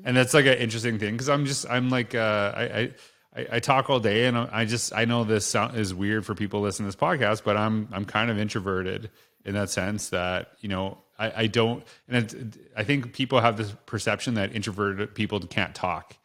[0.04, 2.92] and that's like an interesting thing because I'm just I'm like uh, I,
[3.34, 6.34] I I talk all day and I just I know this sound is weird for
[6.34, 9.10] people listening to this podcast, but I'm I'm kind of introverted
[9.44, 13.74] in that sense that you know I, I don't and I think people have this
[13.86, 16.16] perception that introverted people can't talk,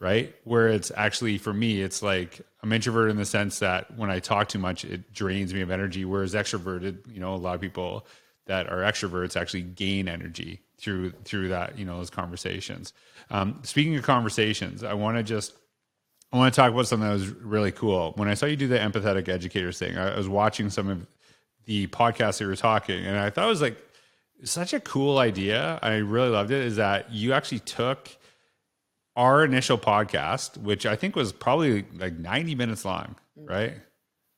[0.00, 0.34] right?
[0.44, 4.18] Where it's actually for me, it's like I'm introverted in the sense that when I
[4.18, 6.04] talk too much, it drains me of energy.
[6.04, 8.06] Whereas extroverted, you know, a lot of people
[8.46, 12.92] that are extroverts actually gain energy through through that you know those conversations.
[13.30, 15.54] Um, speaking of conversations, I want to just
[16.32, 18.12] I want to talk about something that was really cool.
[18.16, 21.06] When I saw you do the empathetic educators thing, I, I was watching some of
[21.64, 23.78] the podcasts that you were talking, and I thought it was like
[24.44, 25.78] such a cool idea.
[25.82, 26.64] I really loved it.
[26.64, 28.16] Is that you actually took
[29.16, 33.74] our initial podcast, which I think was probably like 90 minutes long, right?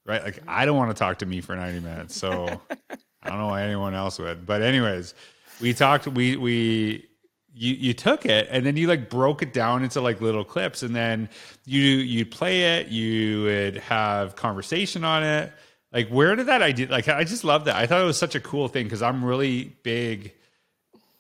[0.06, 0.22] Right.
[0.22, 2.16] Like I don't want to talk to me for 90 minutes.
[2.16, 2.62] So
[3.22, 4.46] I don't know why anyone else would.
[4.46, 5.14] But anyways,
[5.60, 7.08] we talked we we
[7.52, 10.82] you you took it and then you like broke it down into like little clips
[10.82, 11.28] and then
[11.64, 15.52] you you'd play it, you would have conversation on it.
[15.92, 17.76] Like where did that idea like I just love that.
[17.76, 20.34] I thought it was such a cool thing because I'm really big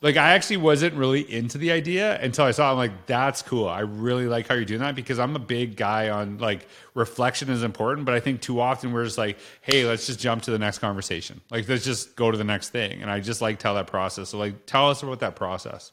[0.00, 2.68] like I actually wasn't really into the idea until I saw.
[2.68, 2.72] it.
[2.72, 3.68] I'm like, that's cool.
[3.68, 7.48] I really like how you're doing that because I'm a big guy on like reflection
[7.50, 10.52] is important, but I think too often we're just like, hey, let's just jump to
[10.52, 11.40] the next conversation.
[11.50, 13.02] Like let's just go to the next thing.
[13.02, 14.28] And I just like tell that process.
[14.28, 15.90] So like, tell us about that process.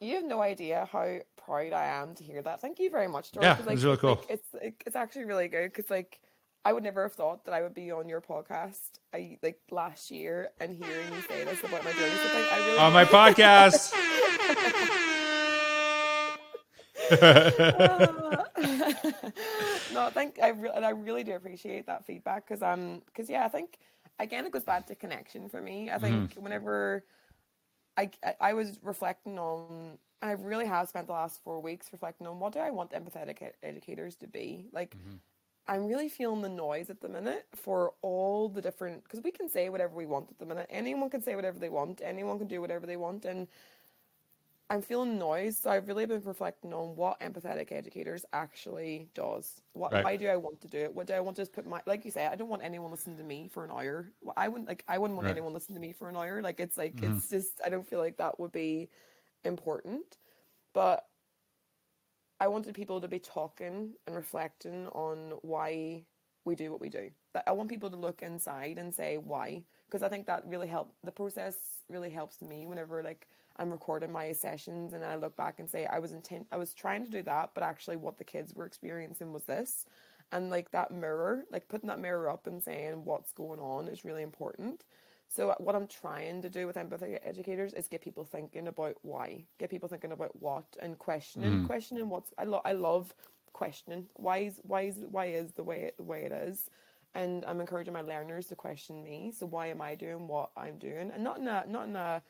[0.00, 2.60] You have no idea how proud I am to hear that.
[2.60, 3.44] Thank you very much, George.
[3.44, 4.10] Yeah, 'cause, it was really cool.
[4.14, 6.18] Like, it's like, it's actually really good because like
[6.68, 8.98] I would never have thought that I would be on your podcast.
[9.14, 12.12] I like last year and hearing you say this about my journey.
[12.22, 13.94] So like, I really On my podcast.
[17.10, 17.16] Uh,
[19.94, 23.30] no, I think I re- and I really do appreciate that feedback because um because
[23.30, 23.78] yeah, I think
[24.18, 25.90] again it goes back to connection for me.
[25.90, 26.42] I think mm-hmm.
[26.42, 27.02] whenever
[27.96, 32.26] I, I I was reflecting on I really have spent the last four weeks reflecting
[32.26, 34.94] on what do I want empathetic ed- educators to be like.
[34.94, 35.16] Mm-hmm.
[35.68, 39.48] I'm really feeling the noise at the minute for all the different because we can
[39.50, 40.66] say whatever we want at the minute.
[40.70, 42.00] Anyone can say whatever they want.
[42.02, 43.48] Anyone can do whatever they want, and
[44.70, 49.62] I'm feeling noise, so I've really been reflecting on what empathetic educators actually does.
[49.72, 50.04] What Right.
[50.04, 50.94] why do I want to do it?
[50.94, 52.26] What do I want to just put my like you say?
[52.26, 54.12] I don't want anyone listening to me for an hour.
[54.36, 55.30] I wouldn't like I wouldn't want Right.
[55.30, 56.42] anyone listening to me for an hour.
[56.42, 57.02] Like it's like Mhm.
[57.02, 58.90] it's just I don't feel like that would be
[59.44, 60.18] important.
[60.74, 61.08] But
[62.40, 66.04] I wanted people to be talking and reflecting on why
[66.44, 67.10] we do what we do.
[67.46, 70.92] I want people to look inside and say why, because I think that really help.
[71.04, 71.56] The process
[71.88, 75.86] really helps me whenever like I'm recording my sessions and I look back and say
[75.86, 78.66] I was intent, I was trying to do that, but actually what the kids were
[78.66, 79.84] experiencing was this,
[80.30, 84.04] and like that mirror, like putting that mirror up and saying what's going on is
[84.04, 84.84] really important.
[85.28, 88.96] So uh, what I'm trying to do with empathy educators is get people thinking about
[89.02, 91.66] why, get people thinking about what, and questioning, hmm.
[91.66, 92.32] questioning what's.
[92.38, 93.14] I love, I love
[93.52, 96.70] questioning why is why is why is the way the way it is,
[97.14, 99.32] and I'm encouraging my learners to question me.
[99.36, 102.22] So why am I doing what I'm doing, and not in a not in a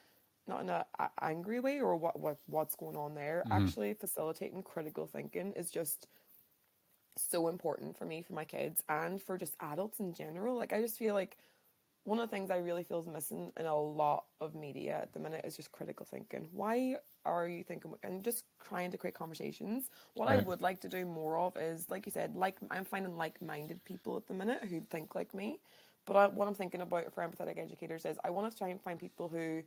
[0.49, 3.45] not in a, a angry way or what what what's going on there.
[3.47, 3.65] Mm-hmm.
[3.65, 6.09] Actually, facilitating critical thinking is just
[7.17, 10.57] so important for me, for my kids, and for just adults in general.
[10.57, 11.37] Like I just feel like
[12.09, 15.13] one of the things I really feel is missing in a lot of media at
[15.13, 16.49] the minute is just critical thinking.
[16.53, 19.91] Why are you thinking and just trying to create conversations?
[20.15, 23.19] What I would like to do more of is, like you said, like I'm finding
[23.19, 25.61] like-minded people at the minute who think like me.
[26.07, 28.81] But I, what I'm thinking about for empathetic educators is I want to try and
[28.81, 29.63] find people who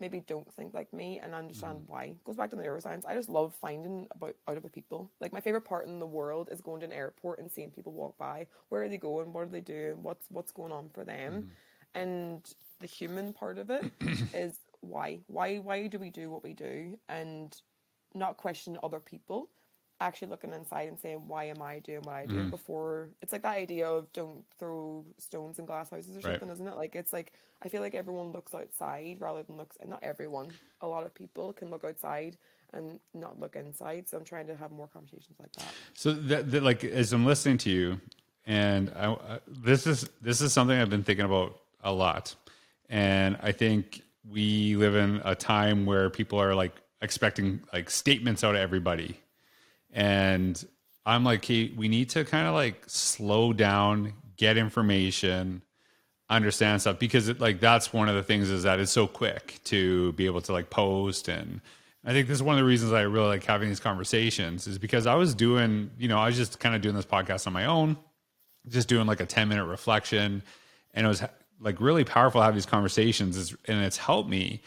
[0.00, 1.84] maybe don't think like me and understand mm.
[1.86, 2.04] why.
[2.04, 3.06] It Goes back to the neuroscience.
[3.06, 5.12] I just love finding about out about people.
[5.20, 7.92] Like my favorite part in the world is going to an airport and seeing people
[7.92, 8.48] walk by.
[8.70, 9.32] Where are they going?
[9.32, 10.02] What are they doing?
[10.02, 11.32] What's what's going on for them?
[11.32, 11.48] Mm-hmm.
[11.96, 12.42] And
[12.80, 13.90] the human part of it
[14.34, 15.20] is why.
[15.26, 17.56] Why why do we do what we do and
[18.14, 19.48] not question other people?
[19.98, 22.50] Actually looking inside and saying, Why am I doing what I do mm.
[22.50, 26.38] before it's like that idea of don't throw stones in glass houses or Right.
[26.38, 26.76] something, isn't it?
[26.76, 27.32] Like it's like
[27.62, 30.48] I feel like everyone looks outside rather than looks and not everyone.
[30.82, 32.36] A lot of people can look outside
[32.74, 34.08] and not look inside.
[34.08, 35.72] So I'm trying to have more conversations like that.
[35.94, 38.00] So that, that like as I'm listening to you,
[38.44, 42.34] and I, I, this is this is something I've been thinking about a lot,
[42.88, 48.42] and I think we live in a time where people are like expecting like statements
[48.44, 49.20] out of everybody,
[49.92, 50.62] and
[51.04, 55.62] I'm like, hey, we need to kind of like slow down, get information,
[56.28, 59.60] understand stuff because it, like that's one of the things is that it's so quick
[59.64, 61.28] to be able to like post.
[61.28, 61.60] And
[62.04, 64.78] I think this is one of the reasons I really like having these conversations is
[64.78, 67.52] because I was doing, you know, I was just kind of doing this podcast on
[67.52, 67.96] my own,
[68.68, 70.42] just doing like a 10 minute reflection.
[70.94, 71.22] And it was
[71.60, 74.62] like really powerful to have these conversations is- and it's helped me.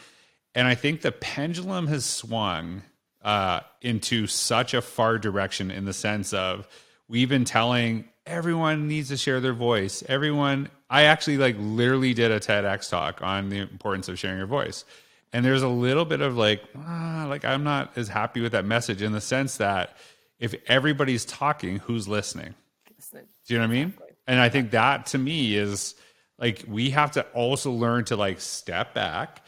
[0.56, 2.84] And I think the pendulum has swung
[3.22, 6.68] uh, into such a far direction in the sense of
[7.08, 10.04] we've been telling everyone needs to share their voice.
[10.08, 14.48] Everyone, I actually like literally did a TEDx talk on the importance of sharing your
[14.48, 14.86] voice.
[15.34, 18.66] And there's a little bit of like, ah, like I'm not as happy with that
[18.66, 19.96] message in the sense that
[20.40, 22.56] if everybody's talking, who's listening?
[22.96, 23.26] Listening.
[23.48, 23.94] Do you know what I mean?
[24.28, 25.96] And I think that to me is
[26.40, 29.44] like we have to also learn to like step back,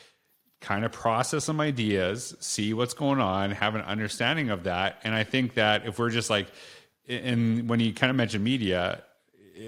[0.60, 5.00] kind of process some ideas, see what's going on, have an understanding of that.
[5.04, 6.48] And I think that if we're just like,
[7.08, 9.04] and when you kind of mention media,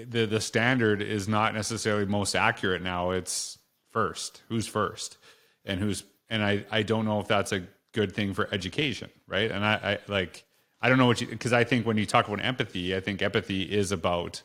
[0.08, 3.10] the the standard is not necessarily most accurate now.
[3.10, 3.58] It's
[3.90, 5.18] first, who's first,
[5.64, 9.50] and who's and I I don't know if that's a good thing for education, right?
[9.50, 10.44] And I, I like
[10.80, 13.22] I don't know what you because I think when you talk about empathy, I think
[13.22, 14.42] empathy is about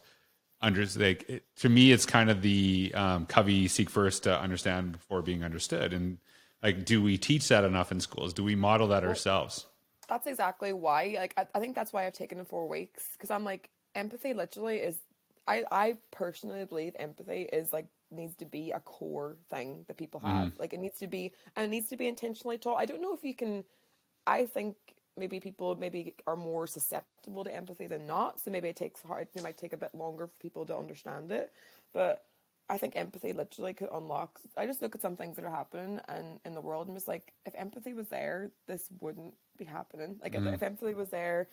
[0.61, 4.93] under like it, to me it's kind of the um, Covey seek first to understand
[4.93, 6.17] before being understood, and
[6.61, 8.33] like do we teach that enough in schools?
[8.33, 9.65] Do we model that ourselves?
[10.09, 11.15] That's exactly why.
[11.17, 14.77] Like, I, I think that's why I've taken four weeks because I'm like, empathy literally
[14.77, 14.97] is.
[15.47, 20.19] I I personally believe empathy is like needs to be a core thing that people
[20.21, 20.53] have.
[20.57, 22.77] Like, it needs to be, and it needs to be intentionally taught.
[22.77, 23.63] I don't know if you can.
[24.25, 24.75] I think
[25.19, 28.39] maybe people maybe are more susceptible to empathy than not.
[28.39, 29.27] So maybe it takes hard.
[29.35, 31.51] It might take a bit longer for people to understand it,
[31.93, 32.23] but.
[32.71, 34.39] I think empathy literally could unlock.
[34.55, 37.07] I just look at some things that are happening and in the world and just
[37.07, 40.19] like, if empathy was there, this wouldn't be happening.
[40.21, 40.53] Like if, mm-hmm.
[40.53, 41.47] if empathy was there,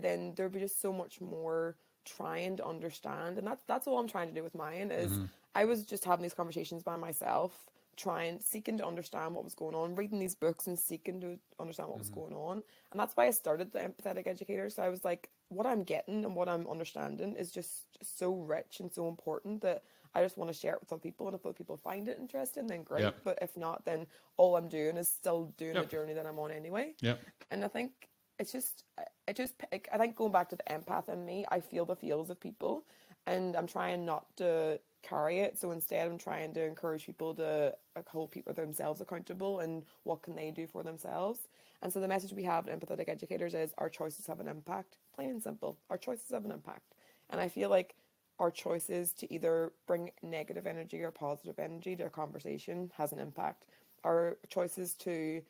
[0.00, 1.74] then there'd be just so much more
[2.04, 4.90] trying to understand, and that's that's all I'm trying to do with mine.
[4.90, 5.24] Is mm-hmm.
[5.54, 7.52] I was just having these conversations by myself,
[7.98, 11.90] trying seeking to understand what was going on, reading these books and seeking to understand
[11.90, 12.20] what was mm-hmm.
[12.20, 14.70] going on, and that's why I started the empathetic educator.
[14.70, 18.80] So I was like, what I'm getting and what I'm understanding is just so rich
[18.80, 19.82] and so important that
[20.14, 22.16] I just want to share it with other people, and if other people find it
[22.18, 23.02] interesting, then great.
[23.02, 23.16] Yep.
[23.24, 24.06] But if not, then
[24.38, 25.84] all I'm doing is still doing Yep.
[25.84, 26.94] the journey that I'm on anyway.
[27.02, 27.20] Yep.
[27.50, 27.90] And I think
[28.38, 29.54] it's just, I- I just,
[29.92, 32.84] I think going back to the empath in me, I feel the feels of people.
[33.28, 35.58] and I'm trying not to carry it.
[35.58, 37.74] So instead, I'm trying to encourage people to
[38.06, 41.40] hold people themselves accountable and what can they do for themselves.
[41.82, 44.98] And so the message we have in empathetic educators is our choices have an impact.
[45.14, 45.78] Plain and simple.
[45.90, 46.94] Our choices have an impact.
[47.30, 47.94] And I feel like
[48.38, 53.18] our choices to either bring negative energy or positive energy to a conversation has an
[53.18, 53.64] impact.
[54.04, 55.42] Our choices to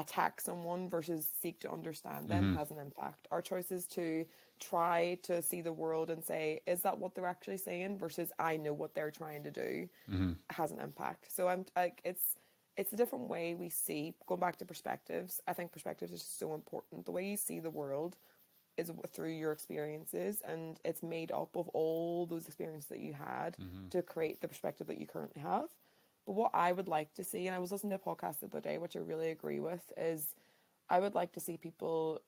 [0.00, 2.56] attack someone versus seek to understand them mm-hmm.
[2.56, 3.28] has an impact.
[3.30, 4.24] Our choices to
[4.58, 8.56] try to see the world and say, is that what they're actually saying versus I
[8.56, 10.32] know what they're trying to do mm-hmm.
[10.50, 11.34] has an impact.
[11.34, 12.36] So I'm like it's
[12.76, 15.40] it's a different way we see going back to perspectives.
[15.46, 17.04] I think perspectives is so important.
[17.04, 18.16] The way you see the world
[18.76, 23.56] is through your experiences and it's made up of all those experiences that you had
[23.60, 23.88] mm-hmm.
[23.90, 25.68] to create the perspective that you currently have.
[26.26, 28.46] But what I would like to see, and I was listening to a podcast the
[28.46, 30.34] other day, which I really agree with, is
[30.88, 32.20] I would like to see people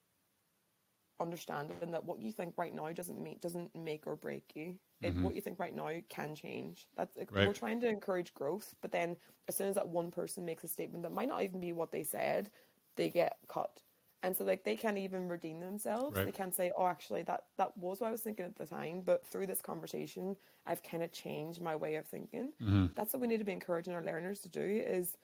[1.21, 4.75] understanding that what you think right now doesn't make doesn't make or break you.
[5.03, 5.23] mm-hmm.
[5.23, 6.87] What you think right now can change.
[6.97, 7.47] That's like, right.
[7.47, 9.17] we're trying to encourage growth, but then
[9.49, 11.93] as soon as that one person makes a statement that might not even be what
[11.93, 12.51] they said,
[12.97, 13.83] they get cut
[14.23, 16.27] and so like they can't even redeem themselves right.
[16.27, 19.03] they can't say oh actually that that was what i was thinking at the time
[19.05, 22.87] but through this conversation i've kind of changed my way of thinking mm-hmm.
[22.95, 25.17] that's what we need to be encouraging our learners to do is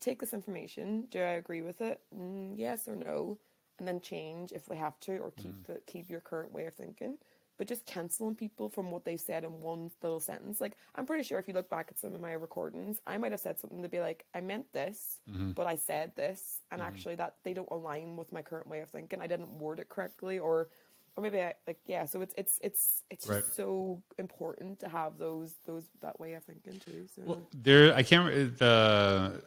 [0.00, 3.38] take this information do i agree with it mm, yes or no
[3.78, 5.66] and then change if we have to or keep mm.
[5.66, 7.16] the keep your current way of thinking
[7.58, 10.60] but just canceling people from what they said in one little sentence.
[10.60, 13.32] Like, I'm pretty sure if you look back at some of my recordings, I might
[13.32, 15.52] have said something to be like, I meant this, mm-hmm.
[15.52, 16.88] but I said this, and mm-hmm.
[16.88, 19.20] actually that they don't align with my current way of thinking.
[19.20, 20.68] I didn't word it correctly, or
[21.16, 22.06] or maybe I like yeah.
[22.06, 23.40] So it's it's it's it's right.
[23.40, 27.06] just so important to have those those that way of thinking too.
[27.14, 29.42] So well, there, I can't the.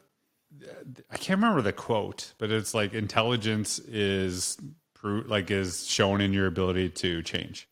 [1.11, 4.57] I can't remember the quote, but it's like intelligence is
[5.03, 7.67] like is shown in your ability to change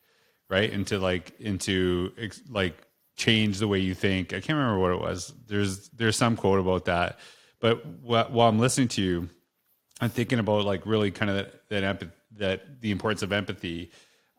[0.49, 0.69] right?
[0.69, 2.11] Into like into
[2.49, 2.75] like
[3.15, 4.33] change the way you think.
[4.33, 5.33] I can't remember what it was.
[5.47, 7.19] There's there's some quote about that.
[7.59, 9.29] But wh- while I'm listening to you,
[10.01, 13.91] I'm thinking about like really kind of that that, empath- that the importance of empathy.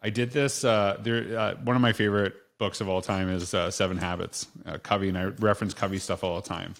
[0.02, 0.64] I did this.
[0.64, 4.46] Uh, there, uh, one of my favorite books of all time is uh, Seven Habits.
[4.64, 6.74] Uh, Covey and I reference Covey stuff all the time,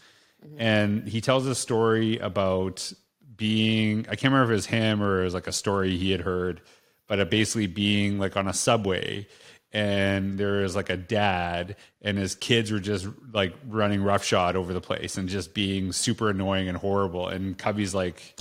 [0.45, 0.61] mm-hmm.
[0.61, 2.93] and he tells a story about
[3.37, 4.01] being.
[4.01, 6.21] I can't remember if it was him or it was like a story he had
[6.21, 6.61] heard
[7.07, 9.27] but basically being like on a subway
[9.73, 14.73] and there was like a dad and his kids were just like running roughshod over
[14.73, 18.37] the place and just being super annoying and horrible and covey's like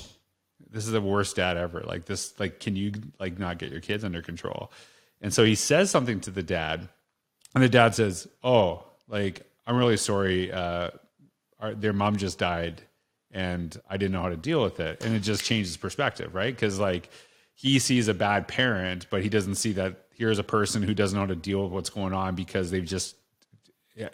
[0.75, 1.79] this is the worst dad ever.
[1.81, 4.71] Like this like can you like not get your kids under control?
[5.21, 6.89] And so he says something to the dad
[7.55, 10.89] and the dad says oh like i'm really sorry uh
[11.59, 12.81] our, their mom just died
[13.31, 15.03] and i didn't know how to deal with it.
[15.03, 16.53] And it just changes perspective right?
[16.53, 17.09] Because like
[17.55, 21.15] he sees a bad parent, but he doesn't see that here's a person who doesn't
[21.15, 23.15] know how to deal with what's going on because they've just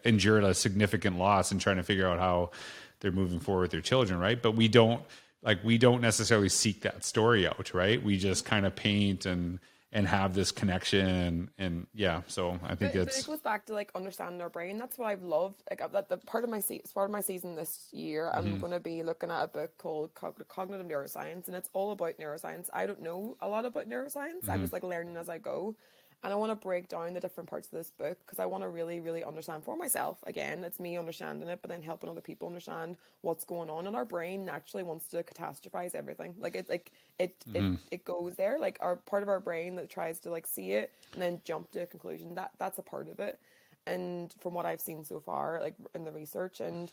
[0.05, 2.51] endured a significant loss and trying to figure out how
[2.99, 4.41] they're moving forward with their children, right?
[4.41, 5.03] But we don't
[5.41, 8.01] like we don't necessarily seek that story out, right?
[8.01, 9.59] We just kind of paint and
[9.93, 13.41] and have this connection and, and yeah so i think but, it's but it goes
[13.41, 16.49] back to like understanding our brain that's what i've loved like that the part of
[16.49, 18.59] my se- part of my season this year i'm mm-hmm.
[18.59, 20.11] going to be looking at a book called
[20.47, 24.51] cognitive neuroscience and it's all about neuroscience i don't know a lot about neuroscience mm-hmm.
[24.51, 25.75] i'm just like learning as i go
[26.23, 28.63] and I want to break down the different parts of this book because I want
[28.63, 30.17] to really, really understand for myself.
[30.27, 33.87] Again, it's me understanding it, but then helping other people understand what's going on.
[33.87, 36.35] And our brain naturally wants to catastrophize everything.
[36.37, 37.73] Like it, like it, mm-hmm.
[37.73, 38.59] it, it goes there.
[38.59, 41.71] Like our part of our brain that tries to like see it and then jump
[41.71, 42.35] to a conclusion.
[42.35, 43.39] That that's a part of it.
[43.87, 46.91] And from what I've seen so far, like in the research and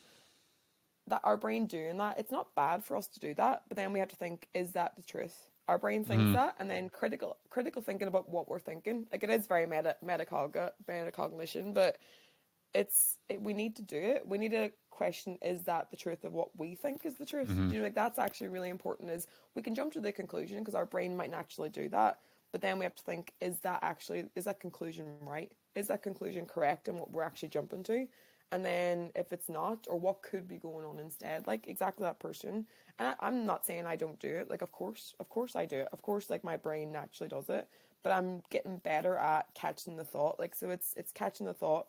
[1.06, 3.64] that our brain doing that, it's not bad for us to do that.
[3.68, 5.48] But then we have to think, is that the truth?
[5.68, 6.32] Our brain thinks mm.
[6.32, 9.06] that and then critical critical thinking about what we're thinking.
[9.12, 11.98] Like it is very meta metacog metacognition but
[12.74, 14.26] it's it, we need to do it.
[14.26, 17.48] We need to question is that the truth of what we think is the truth?
[17.48, 17.70] Mm-hmm.
[17.70, 20.74] you know like that's actually really important is we can jump to the conclusion because
[20.74, 22.18] our brain might naturally do that
[22.50, 25.52] but then we have to think is that actually is that conclusion right?
[25.74, 28.06] Is that conclusion correct and what we're actually jumping to
[28.50, 32.18] and then if it's not or what could be going on instead like exactly that
[32.18, 32.66] person
[32.98, 34.50] and I, am not saying I don't do it.
[34.50, 35.88] Like, of course, of course I do it.
[35.92, 37.68] Of course, like my brain naturally does it.
[38.02, 40.38] But I'm getting better at catching the thought.
[40.38, 41.86] Like, so it's it's catching the thought,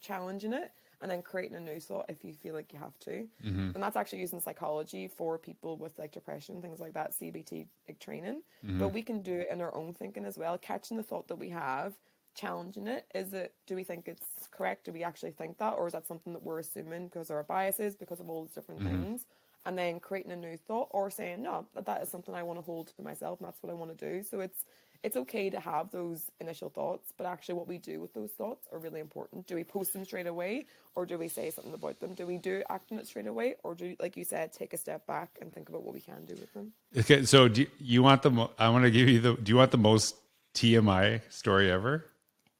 [0.00, 3.26] challenging it, and then creating a new thought if you feel like you have to.
[3.44, 3.70] Mm-hmm.
[3.74, 7.98] And that's actually using psychology for people with like depression, things like that, CBT like
[7.98, 8.42] training.
[8.64, 8.78] Mm-hmm.
[8.78, 11.38] But we can do it in our own thinking as well, catching the thought that
[11.38, 11.94] we have,
[12.34, 13.06] challenging it.
[13.14, 14.84] Is it do we think it's correct?
[14.84, 17.42] Do we actually think that, or is that something that we're assuming because of our
[17.42, 19.02] biases, because of all these different mm-hmm.
[19.02, 19.26] things?
[19.64, 22.58] and then creating a new thought or saying no that, that is something i want
[22.58, 24.64] to hold to myself and that's what i want to do so it's
[25.04, 28.66] it's okay to have those initial thoughts but actually what we do with those thoughts
[28.72, 30.66] are really important do we post them straight away
[30.96, 33.54] or do we say something about them do we do act on it straight away
[33.62, 36.24] or do like you said take a step back and think about what we can
[36.24, 38.30] do with them Okay, so do you, you want the?
[38.30, 39.34] mo- I want to give you the.
[39.34, 40.14] Do you want the most
[40.54, 42.04] TMI story ever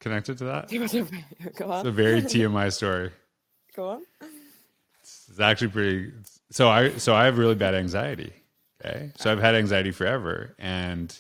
[0.03, 0.71] connected to that?
[1.57, 3.11] go on It's a very TMI story.
[3.77, 4.03] go on
[5.01, 6.13] It's actually pretty.
[6.51, 8.33] So I so I have really bad anxiety.
[8.85, 11.17] Okay, so I've had anxiety forever, and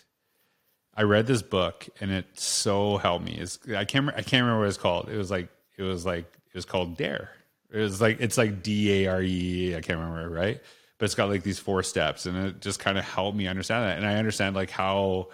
[0.94, 3.38] I read this book, and it so helped me.
[3.38, 5.08] It's, I can't re- I can't remember what it's called.
[5.08, 7.30] It was like it was like it was called Dare.
[7.70, 9.76] It was like it's like D A R E.
[9.76, 10.60] I can't remember right,
[10.98, 13.84] but it's got like these four steps, and it just kind of helped me understand
[13.84, 13.96] that.
[13.96, 15.28] And I understand like how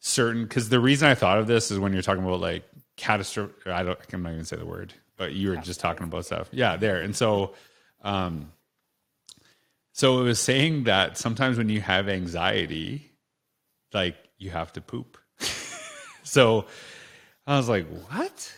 [0.00, 2.64] certain because the reason I thought of this is when you're talking about like
[3.00, 3.70] catastrophe.
[3.70, 3.98] I don't.
[4.12, 6.48] I'm not even say the word, but you were just talking about stuff.
[6.52, 7.00] Yeah, there.
[7.00, 7.54] And so,
[8.02, 8.52] um,
[9.92, 13.10] so it was saying that sometimes when you have anxiety,
[13.92, 15.16] like you have to poop.
[16.22, 16.66] so
[17.46, 18.54] I was like, what?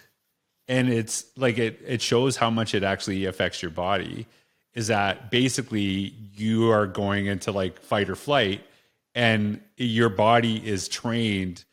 [0.67, 4.27] And it's like it it shows how much it actually affects your body.
[4.75, 8.67] Is that basically you are going into like fight or flight,
[9.15, 11.65] and your body is trained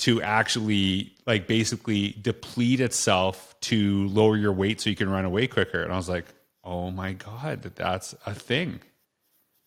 [0.00, 5.46] to actually like basically deplete itself to lower your weight so you can run away
[5.46, 5.82] quicker.
[5.82, 6.24] And I was like,
[6.64, 8.80] oh my god, that's a thing.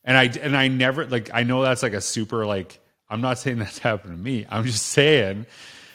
[0.03, 2.79] And I and I never like I know that's like a super like
[3.09, 4.45] I'm not saying that's happened to me.
[4.49, 5.45] I'm just saying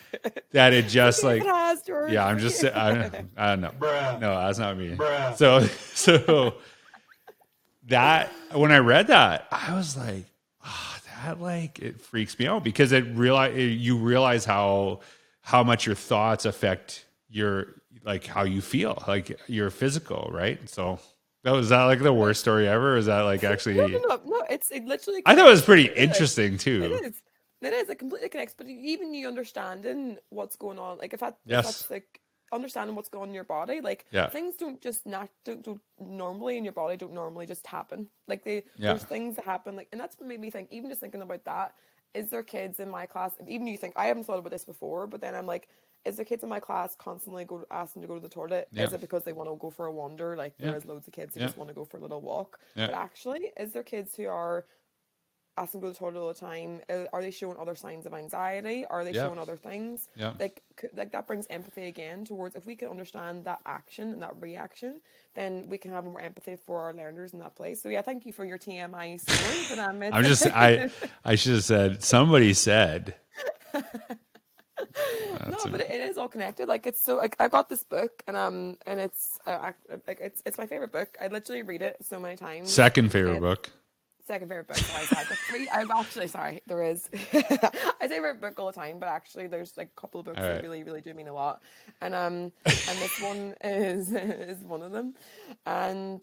[0.53, 2.13] that it just like it has, George.
[2.13, 3.73] yeah, I'm just I, I don't know.
[4.21, 4.97] No, that's not me.
[5.37, 6.55] So so
[7.89, 10.25] that when I read that, I was like,
[11.25, 15.01] that like it freaks me out because it realize you realize how
[15.43, 20.59] how much your thoughts affect your like how you feel, like your physical, right?
[20.69, 20.99] So
[21.45, 22.95] that was that like the worst story ever?
[22.95, 23.75] Or is that like actually?
[23.75, 25.23] no, no, no, no, it's it literally.
[25.27, 25.87] I thought it was pretty.
[25.87, 25.99] It is.
[26.11, 26.83] interesting It too.
[26.85, 27.23] It is.
[27.61, 28.55] It is, It completely connects.
[28.57, 31.65] But even you understanding what's going on, like if, that, if Yes.
[31.65, 32.21] that's like
[32.53, 34.29] understanding what's going on in your body, like Yeah.
[34.29, 38.09] things don't just not don't, don't normally in your body don't normally just happen.
[38.27, 38.93] Like they Yeah.
[38.93, 39.77] there's things that happen.
[39.77, 40.69] Like and that's what made me think.
[40.71, 41.75] Even just thinking about that,
[42.15, 43.33] is there kids in my class?
[43.47, 45.69] Even you think I haven't thought about this before, but then I'm like.
[46.05, 48.69] Is there kids in my class constantly go asking to go to the toilet?
[48.71, 48.85] Yeah.
[48.85, 50.37] Is it because they want to go for a wander?
[50.37, 50.69] Like Yeah.
[50.69, 52.61] there is loads of kids who just want to go for a little walk.
[52.77, 54.65] But actually, is there kids who are
[55.59, 56.81] asking go to the toilet all the time?
[56.89, 58.85] Uh, Are they showing other signs of anxiety?
[58.87, 59.27] Are they Yeah.
[59.27, 60.09] showing other things?
[60.17, 60.33] Yeah.
[60.39, 60.63] Like,
[60.95, 65.01] like that brings empathy again towards if we can understand that action and that reaction,
[65.35, 67.83] then we can have more empathy for our learners in that place.
[67.83, 69.67] So yeah, thank you for your TMI story.
[69.69, 70.91] but um, I'm just I
[71.25, 73.15] I should have said somebody said.
[75.49, 76.69] no, but it, is all connected.
[76.69, 79.73] Like it's so like I got this book and um and it's uh,
[80.07, 81.17] like it's it's my favorite book.
[81.21, 82.73] I literally read it so many times.
[82.73, 83.71] Second favorite book.
[84.29, 84.77] Second favorite book.
[84.77, 85.07] Sorry.
[85.07, 86.61] The three, I'm actually sorry.
[86.67, 87.09] There is.
[87.33, 87.71] I
[88.03, 90.45] say favorite book all the time, but actually, there's like a couple of books All
[90.45, 90.63] that right.
[90.63, 91.63] really, really do mean a lot.
[92.03, 95.15] And um, and this one is is one of them,
[95.65, 96.21] and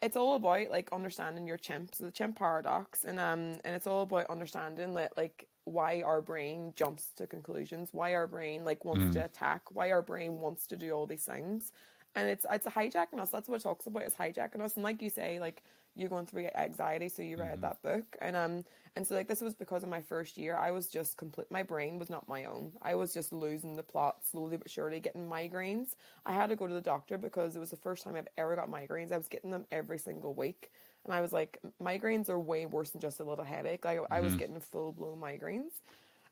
[0.00, 3.88] it's all about like understanding your chimp, so the chimp paradox, and um, and it's
[3.88, 8.84] all about understanding that like why our brain jumps to conclusions, why our brain like
[8.84, 11.72] wants to attack, why our brain wants to do all these things,
[12.14, 13.30] and it's it's hijacking us.
[13.30, 14.04] That's what it talks about.
[14.04, 15.64] It's hijacking us, and like you say, like
[15.96, 18.64] you're going through anxiety, so you read that book, and um,
[18.96, 21.50] and so like this was because of my first year, I was just complete.
[21.50, 22.72] My brain was not my own.
[22.82, 25.94] I was just losing the plot slowly but surely, getting migraines.
[26.26, 28.56] I had to go to the doctor because it was the first time I've ever
[28.56, 29.12] got migraines.
[29.12, 30.70] I was getting them every single week,
[31.04, 33.84] and I was like, migraines are way worse than just a little headache.
[33.84, 35.80] Like I was getting full blown migraines,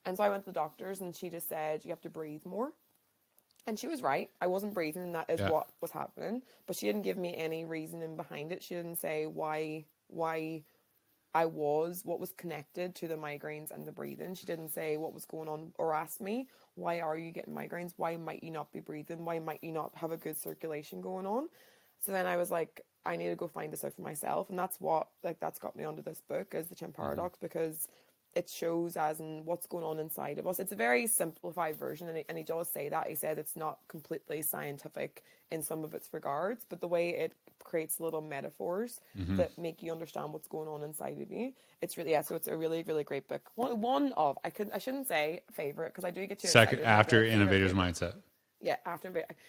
[0.05, 2.45] and so I went to the doctors, and she just said you have to breathe
[2.45, 2.73] more.
[3.67, 4.31] And she was right.
[4.41, 5.51] I wasn't breathing, and that is Yeah.
[5.51, 6.43] what was happening.
[6.67, 8.63] But she didn't give me any reasoning behind it.
[8.63, 10.65] She didn't say why why
[11.35, 14.35] I was, what was connected to the migraines and the breathing.
[14.35, 17.95] She didn't say what was going on or ask me, why are you getting migraines?
[17.97, 19.25] Why might you not be breathing?
[19.25, 21.49] Why might you not have a good circulation going on?
[22.01, 24.51] So then I was like, I need to go find this out for myself.
[24.51, 27.03] And that's what, like, that's got me onto this book is the Chimp mm-hmm.
[27.03, 27.89] Paradox because
[28.35, 30.59] it shows as in what's going on inside of us.
[30.59, 33.07] It's a very simplified version, and he, and he does say that.
[33.07, 37.35] He said it's not completely scientific in some of its regards, but the way it
[37.63, 39.37] creates little metaphors mm-hmm.
[39.37, 41.53] that make you understand what's going on inside of you.
[41.81, 42.23] It's really yeah.
[42.23, 43.51] So it's a really really great book.
[43.55, 46.81] One one of I could I shouldn't say favorite because I do get too Second
[46.81, 48.15] after innovators mindset.
[48.63, 49.09] Yeah, after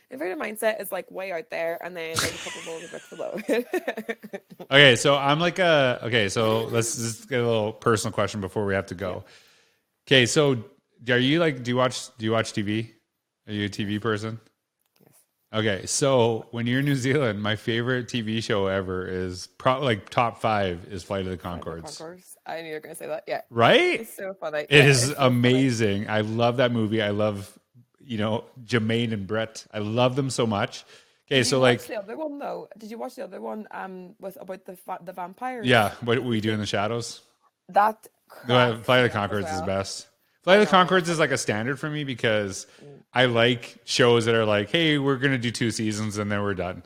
[0.09, 4.67] Innovator mindset is like way out there, and then there's a couple of books below.
[4.71, 6.29] Okay, so I'm like a okay.
[6.29, 9.23] So let's just get a little personal question before we have to go.
[10.07, 10.63] Okay, so
[11.09, 11.63] are you like?
[11.63, 12.15] Do you watch?
[12.17, 12.89] Do you watch TV?
[13.47, 14.39] Are you a TV person?
[14.99, 15.13] yes.
[15.53, 20.09] Okay, so when you're in New Zealand, my favorite TV show ever is probably like
[20.09, 21.97] top five is Flight of the Conchords.
[21.97, 22.35] Concourse.
[22.45, 23.25] I knew you were going to say that.
[23.27, 23.41] Yeah.
[23.49, 23.99] Right?
[24.01, 24.59] It's so funny.
[24.61, 25.27] It Yeah, is so funny.
[25.27, 26.09] amazing.
[26.09, 27.01] I love that movie.
[27.01, 27.57] I love,
[28.05, 29.65] you know, Jermaine and Brett.
[29.73, 30.83] I love them so much.
[31.27, 32.67] Okay, Did so you like, watch the other one though?
[32.77, 35.65] Did you watch the other one um with about the va- the vampires?
[35.67, 37.21] yeah, what we do in the shadows.
[37.69, 38.07] That
[38.47, 39.65] No, Flight of the Conchords is well.
[39.65, 40.07] best.
[40.43, 42.67] Flight of the Conchords is like a standard for me because.
[43.15, 46.55] I like shows that are like, hey, we're gonna do two seasons and then we're
[46.55, 46.81] done,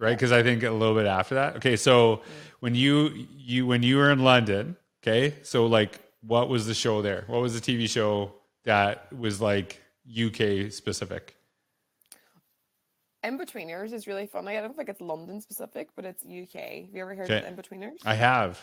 [0.00, 0.16] right?
[0.16, 1.56] Because I think a little bit after that.
[1.56, 2.22] Okay, so Mm.
[2.60, 7.02] when you you when you were in London, okay, so like, what was the show
[7.02, 7.24] there?
[7.26, 8.32] What was the TV show
[8.64, 11.36] that was like UK specific?
[13.24, 14.56] Inbetweeners is really funny.
[14.56, 16.86] I don't think it's London specific, but it's UK.
[16.86, 17.46] Have you ever heard Okay.
[17.46, 17.96] of Inbetweeners?
[18.04, 18.60] I have.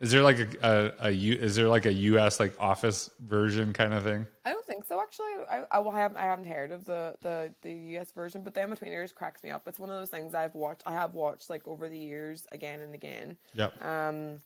[0.00, 3.72] Is there like a, a, a U, is there like a US like office version
[3.72, 4.26] kind of thing?
[4.44, 5.00] I don't think so.
[5.00, 8.60] Actually, I, I, haven't I haven't heard of the, the, the US version, but the
[8.60, 9.66] Inbetweeners cracks me up.
[9.66, 10.82] It's one of those things I've watched.
[10.86, 13.36] I have watched like over the years again and again.
[13.54, 13.84] Yep.
[13.84, 14.38] Um,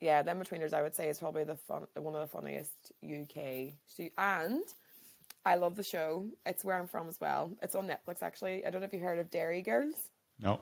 [0.00, 3.72] yeah, The Inbetweeners I would say is probably the fun one of the funniest UK.
[4.18, 4.62] And
[5.44, 6.26] I love the show.
[6.46, 7.50] It's where I'm from as well.
[7.62, 8.66] It's on Netflix actually.
[8.66, 9.94] I don't know if you heard of Derry Girls.
[10.40, 10.60] No.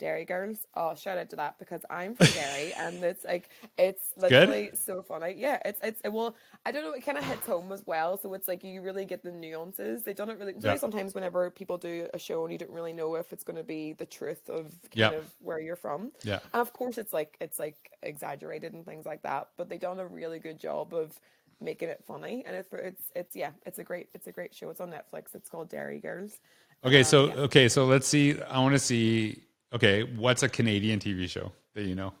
[0.00, 0.66] Derry Girls.
[0.74, 5.02] Oh, shout out to that because I'm from Derry and it's like it's literally so
[5.02, 5.34] funny.
[5.38, 6.34] Yeah, it's it's it will.
[6.66, 6.92] I don't know.
[6.92, 10.02] It kind of hits home as well, so it's like you really get the nuances.
[10.02, 10.54] They done it really.
[10.58, 10.76] Yeah.
[10.76, 13.62] Sometimes whenever people do a show and you don't really know if it's going to
[13.62, 15.10] be the truth of kind Yeah.
[15.12, 16.10] of where you're from.
[16.24, 16.40] Yeah.
[16.52, 20.00] And of course, it's like it's like exaggerated and things like that, but they done
[20.00, 21.18] a really good job of
[21.60, 22.44] making it funny.
[22.46, 24.70] And it's it's it's yeah, it's a great it's a great show.
[24.70, 25.34] It's on Netflix.
[25.34, 26.40] It's called Derry Girls.
[26.84, 27.34] Okay, um, so yeah.
[27.34, 28.40] okay, so let's see.
[28.42, 29.42] I want to see.
[29.72, 32.12] Okay, what's a Canadian TV show that you know?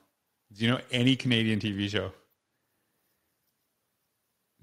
[0.52, 2.12] Do you know any Canadian TV show?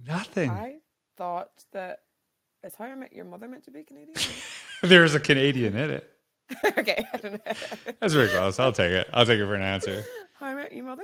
[0.05, 0.49] Nothing.
[0.49, 0.75] I
[1.17, 1.99] thought that
[2.63, 4.15] is How I Met Your Mother meant to be Canadian.
[4.81, 6.09] There's a Canadian in it.
[6.77, 7.53] okay, I don't know.
[7.99, 8.59] That's very close.
[8.59, 9.07] I'll take it.
[9.13, 10.03] I'll take it for an answer.
[10.39, 11.03] How I Met Your Mother.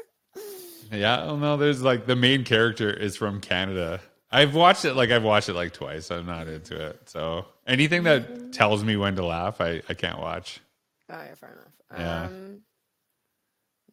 [0.92, 4.00] Yeah, well, no, there's like the main character is from Canada.
[4.32, 6.12] I've watched it like I've watched it like twice.
[6.12, 7.10] I'm not into it.
[7.10, 10.60] So anything that tells me when to laugh, I, I can't watch.
[11.10, 12.00] Oh yeah, fair enough.
[12.00, 12.24] Yeah.
[12.26, 12.62] Um,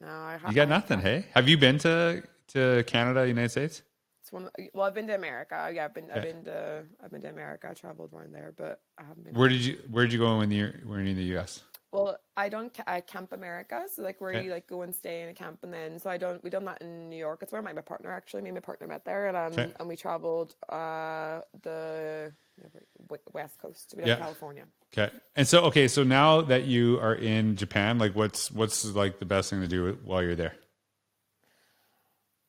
[0.00, 1.26] no, I ha- You got nothing, hey?
[1.34, 3.82] Have you been to to Canada, United States?
[4.22, 4.46] It's one.
[4.46, 5.70] Of, well, I've been to America.
[5.72, 6.10] Yeah, I've been.
[6.10, 6.82] I've been to.
[7.02, 7.68] I've been to America.
[7.70, 9.34] I traveled around there, but I haven't been.
[9.34, 11.62] Where did you Where did you go when you were in the U.S.?
[11.94, 14.44] Well, I done ca- uh, Camp America, so like where Okay.
[14.44, 16.64] you like go and stay in a camp, and then so I don't we done
[16.64, 17.40] that in New York.
[17.42, 18.42] It's where I met my partner actually.
[18.42, 19.72] Me and my partner met there, and um Okay.
[19.78, 22.32] and we traveled uh the
[23.32, 23.94] west coast.
[23.96, 24.16] We Yeah.
[24.16, 24.64] California.
[24.92, 25.10] Okay.
[25.36, 29.24] And so okay, so now that you are in Japan, like what's what's like the
[29.24, 30.54] best thing to do while you're there?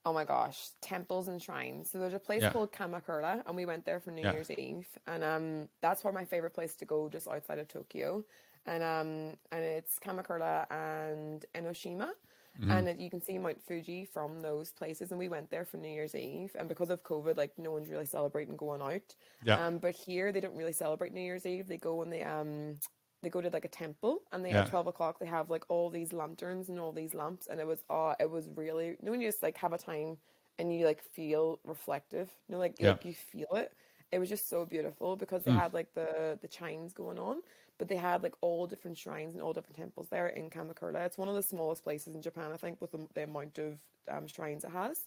[0.05, 1.89] Oh my gosh, temples and shrines.
[1.91, 2.51] So there's a place Yeah.
[2.51, 4.33] called Kamakura, and we went there for New Yeah.
[4.33, 8.23] Year's Eve, and um, that's where my favorite place to go, just outside of Tokyo,
[8.65, 12.11] and um, and it's Kamakura and Enoshima,
[12.59, 12.71] Mm-hmm.
[12.71, 15.11] and it, you can see Mount Fuji from those places.
[15.11, 17.89] And we went there for New Year's Eve, and because of COVID, like no one's
[17.89, 19.13] really celebrating going out.
[19.43, 19.59] Yeah.
[19.65, 21.67] Um, but here they don't really celebrate New Year's Eve.
[21.67, 22.77] They go and they um
[23.21, 24.61] they go to like a temple and they Yeah.
[24.61, 27.67] at twelve o'clock they have like all these lanterns and all these lamps and it
[27.67, 30.17] was uh it was really you know when you just like have a time
[30.59, 32.91] and you like feel reflective you know like Yeah.
[32.91, 33.73] like you feel it
[34.11, 35.59] it was just so beautiful because they Mm.
[35.61, 37.41] had like the the chimes going on
[37.77, 41.17] but they had like all different shrines and all different temples there in Kamakura it's
[41.17, 43.77] one of the smallest places in Japan I think with the, the amount of
[44.11, 44.99] um, shrines it has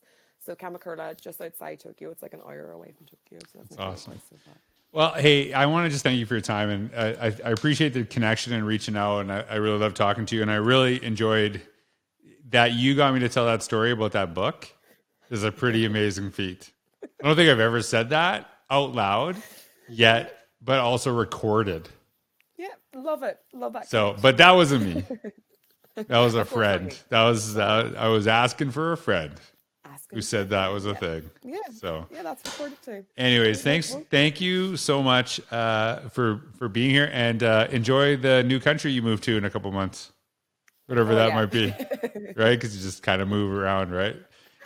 [0.44, 4.20] so Kamakura just outside Tokyo it's like an hour away from Tokyo so that's, awesome.
[4.28, 4.50] so.
[4.90, 7.50] Well, hey, I want to just thank you for your time, and I, I, I
[7.50, 10.50] appreciate the connection and reaching out, and I, I really love talking to you, and
[10.50, 11.60] I really enjoyed
[12.48, 14.72] that you got me to tell that story about that book.
[15.30, 16.70] Is a pretty amazing feat.
[17.02, 19.36] I don't think I've ever said that out loud
[19.90, 21.86] yet, but also recorded.
[22.94, 25.04] Yeah love it love that So, but that wasn't me.
[26.06, 26.98] That was a Of course not friend.
[27.08, 29.32] That was uh, I was asking for a friend
[29.84, 31.28] Asking who said that was a thing.
[31.42, 31.56] Yeah.
[31.72, 33.04] So, Yeah, that's recorded too.
[33.16, 38.44] anyways, thanks, thank you so much uh, for for being here, and uh, enjoy the
[38.44, 40.12] new country you move to in a couple months,
[40.86, 41.34] whatever Oh, that yeah.
[41.34, 41.74] might be,
[42.36, 42.52] right?
[42.52, 44.14] Because you just kind of move around, right?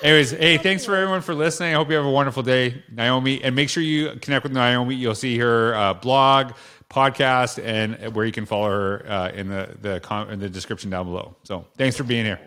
[0.03, 1.71] Anyways, hey, thanks for everyone for listening.
[1.75, 4.97] I hope you have a wonderful day, Naomi, and make sure you connect with Naomi.
[4.97, 6.53] You'll see her uh, blog,
[6.93, 10.91] podcast, and where you can follow her uh, in the the com- in the description
[10.91, 11.37] down below.
[11.45, 12.41] So, thanks for being here.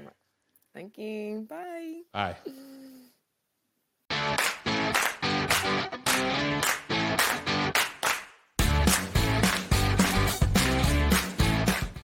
[0.74, 1.48] Thank you.
[1.50, 2.02] Bye.
[2.14, 2.36] Bye.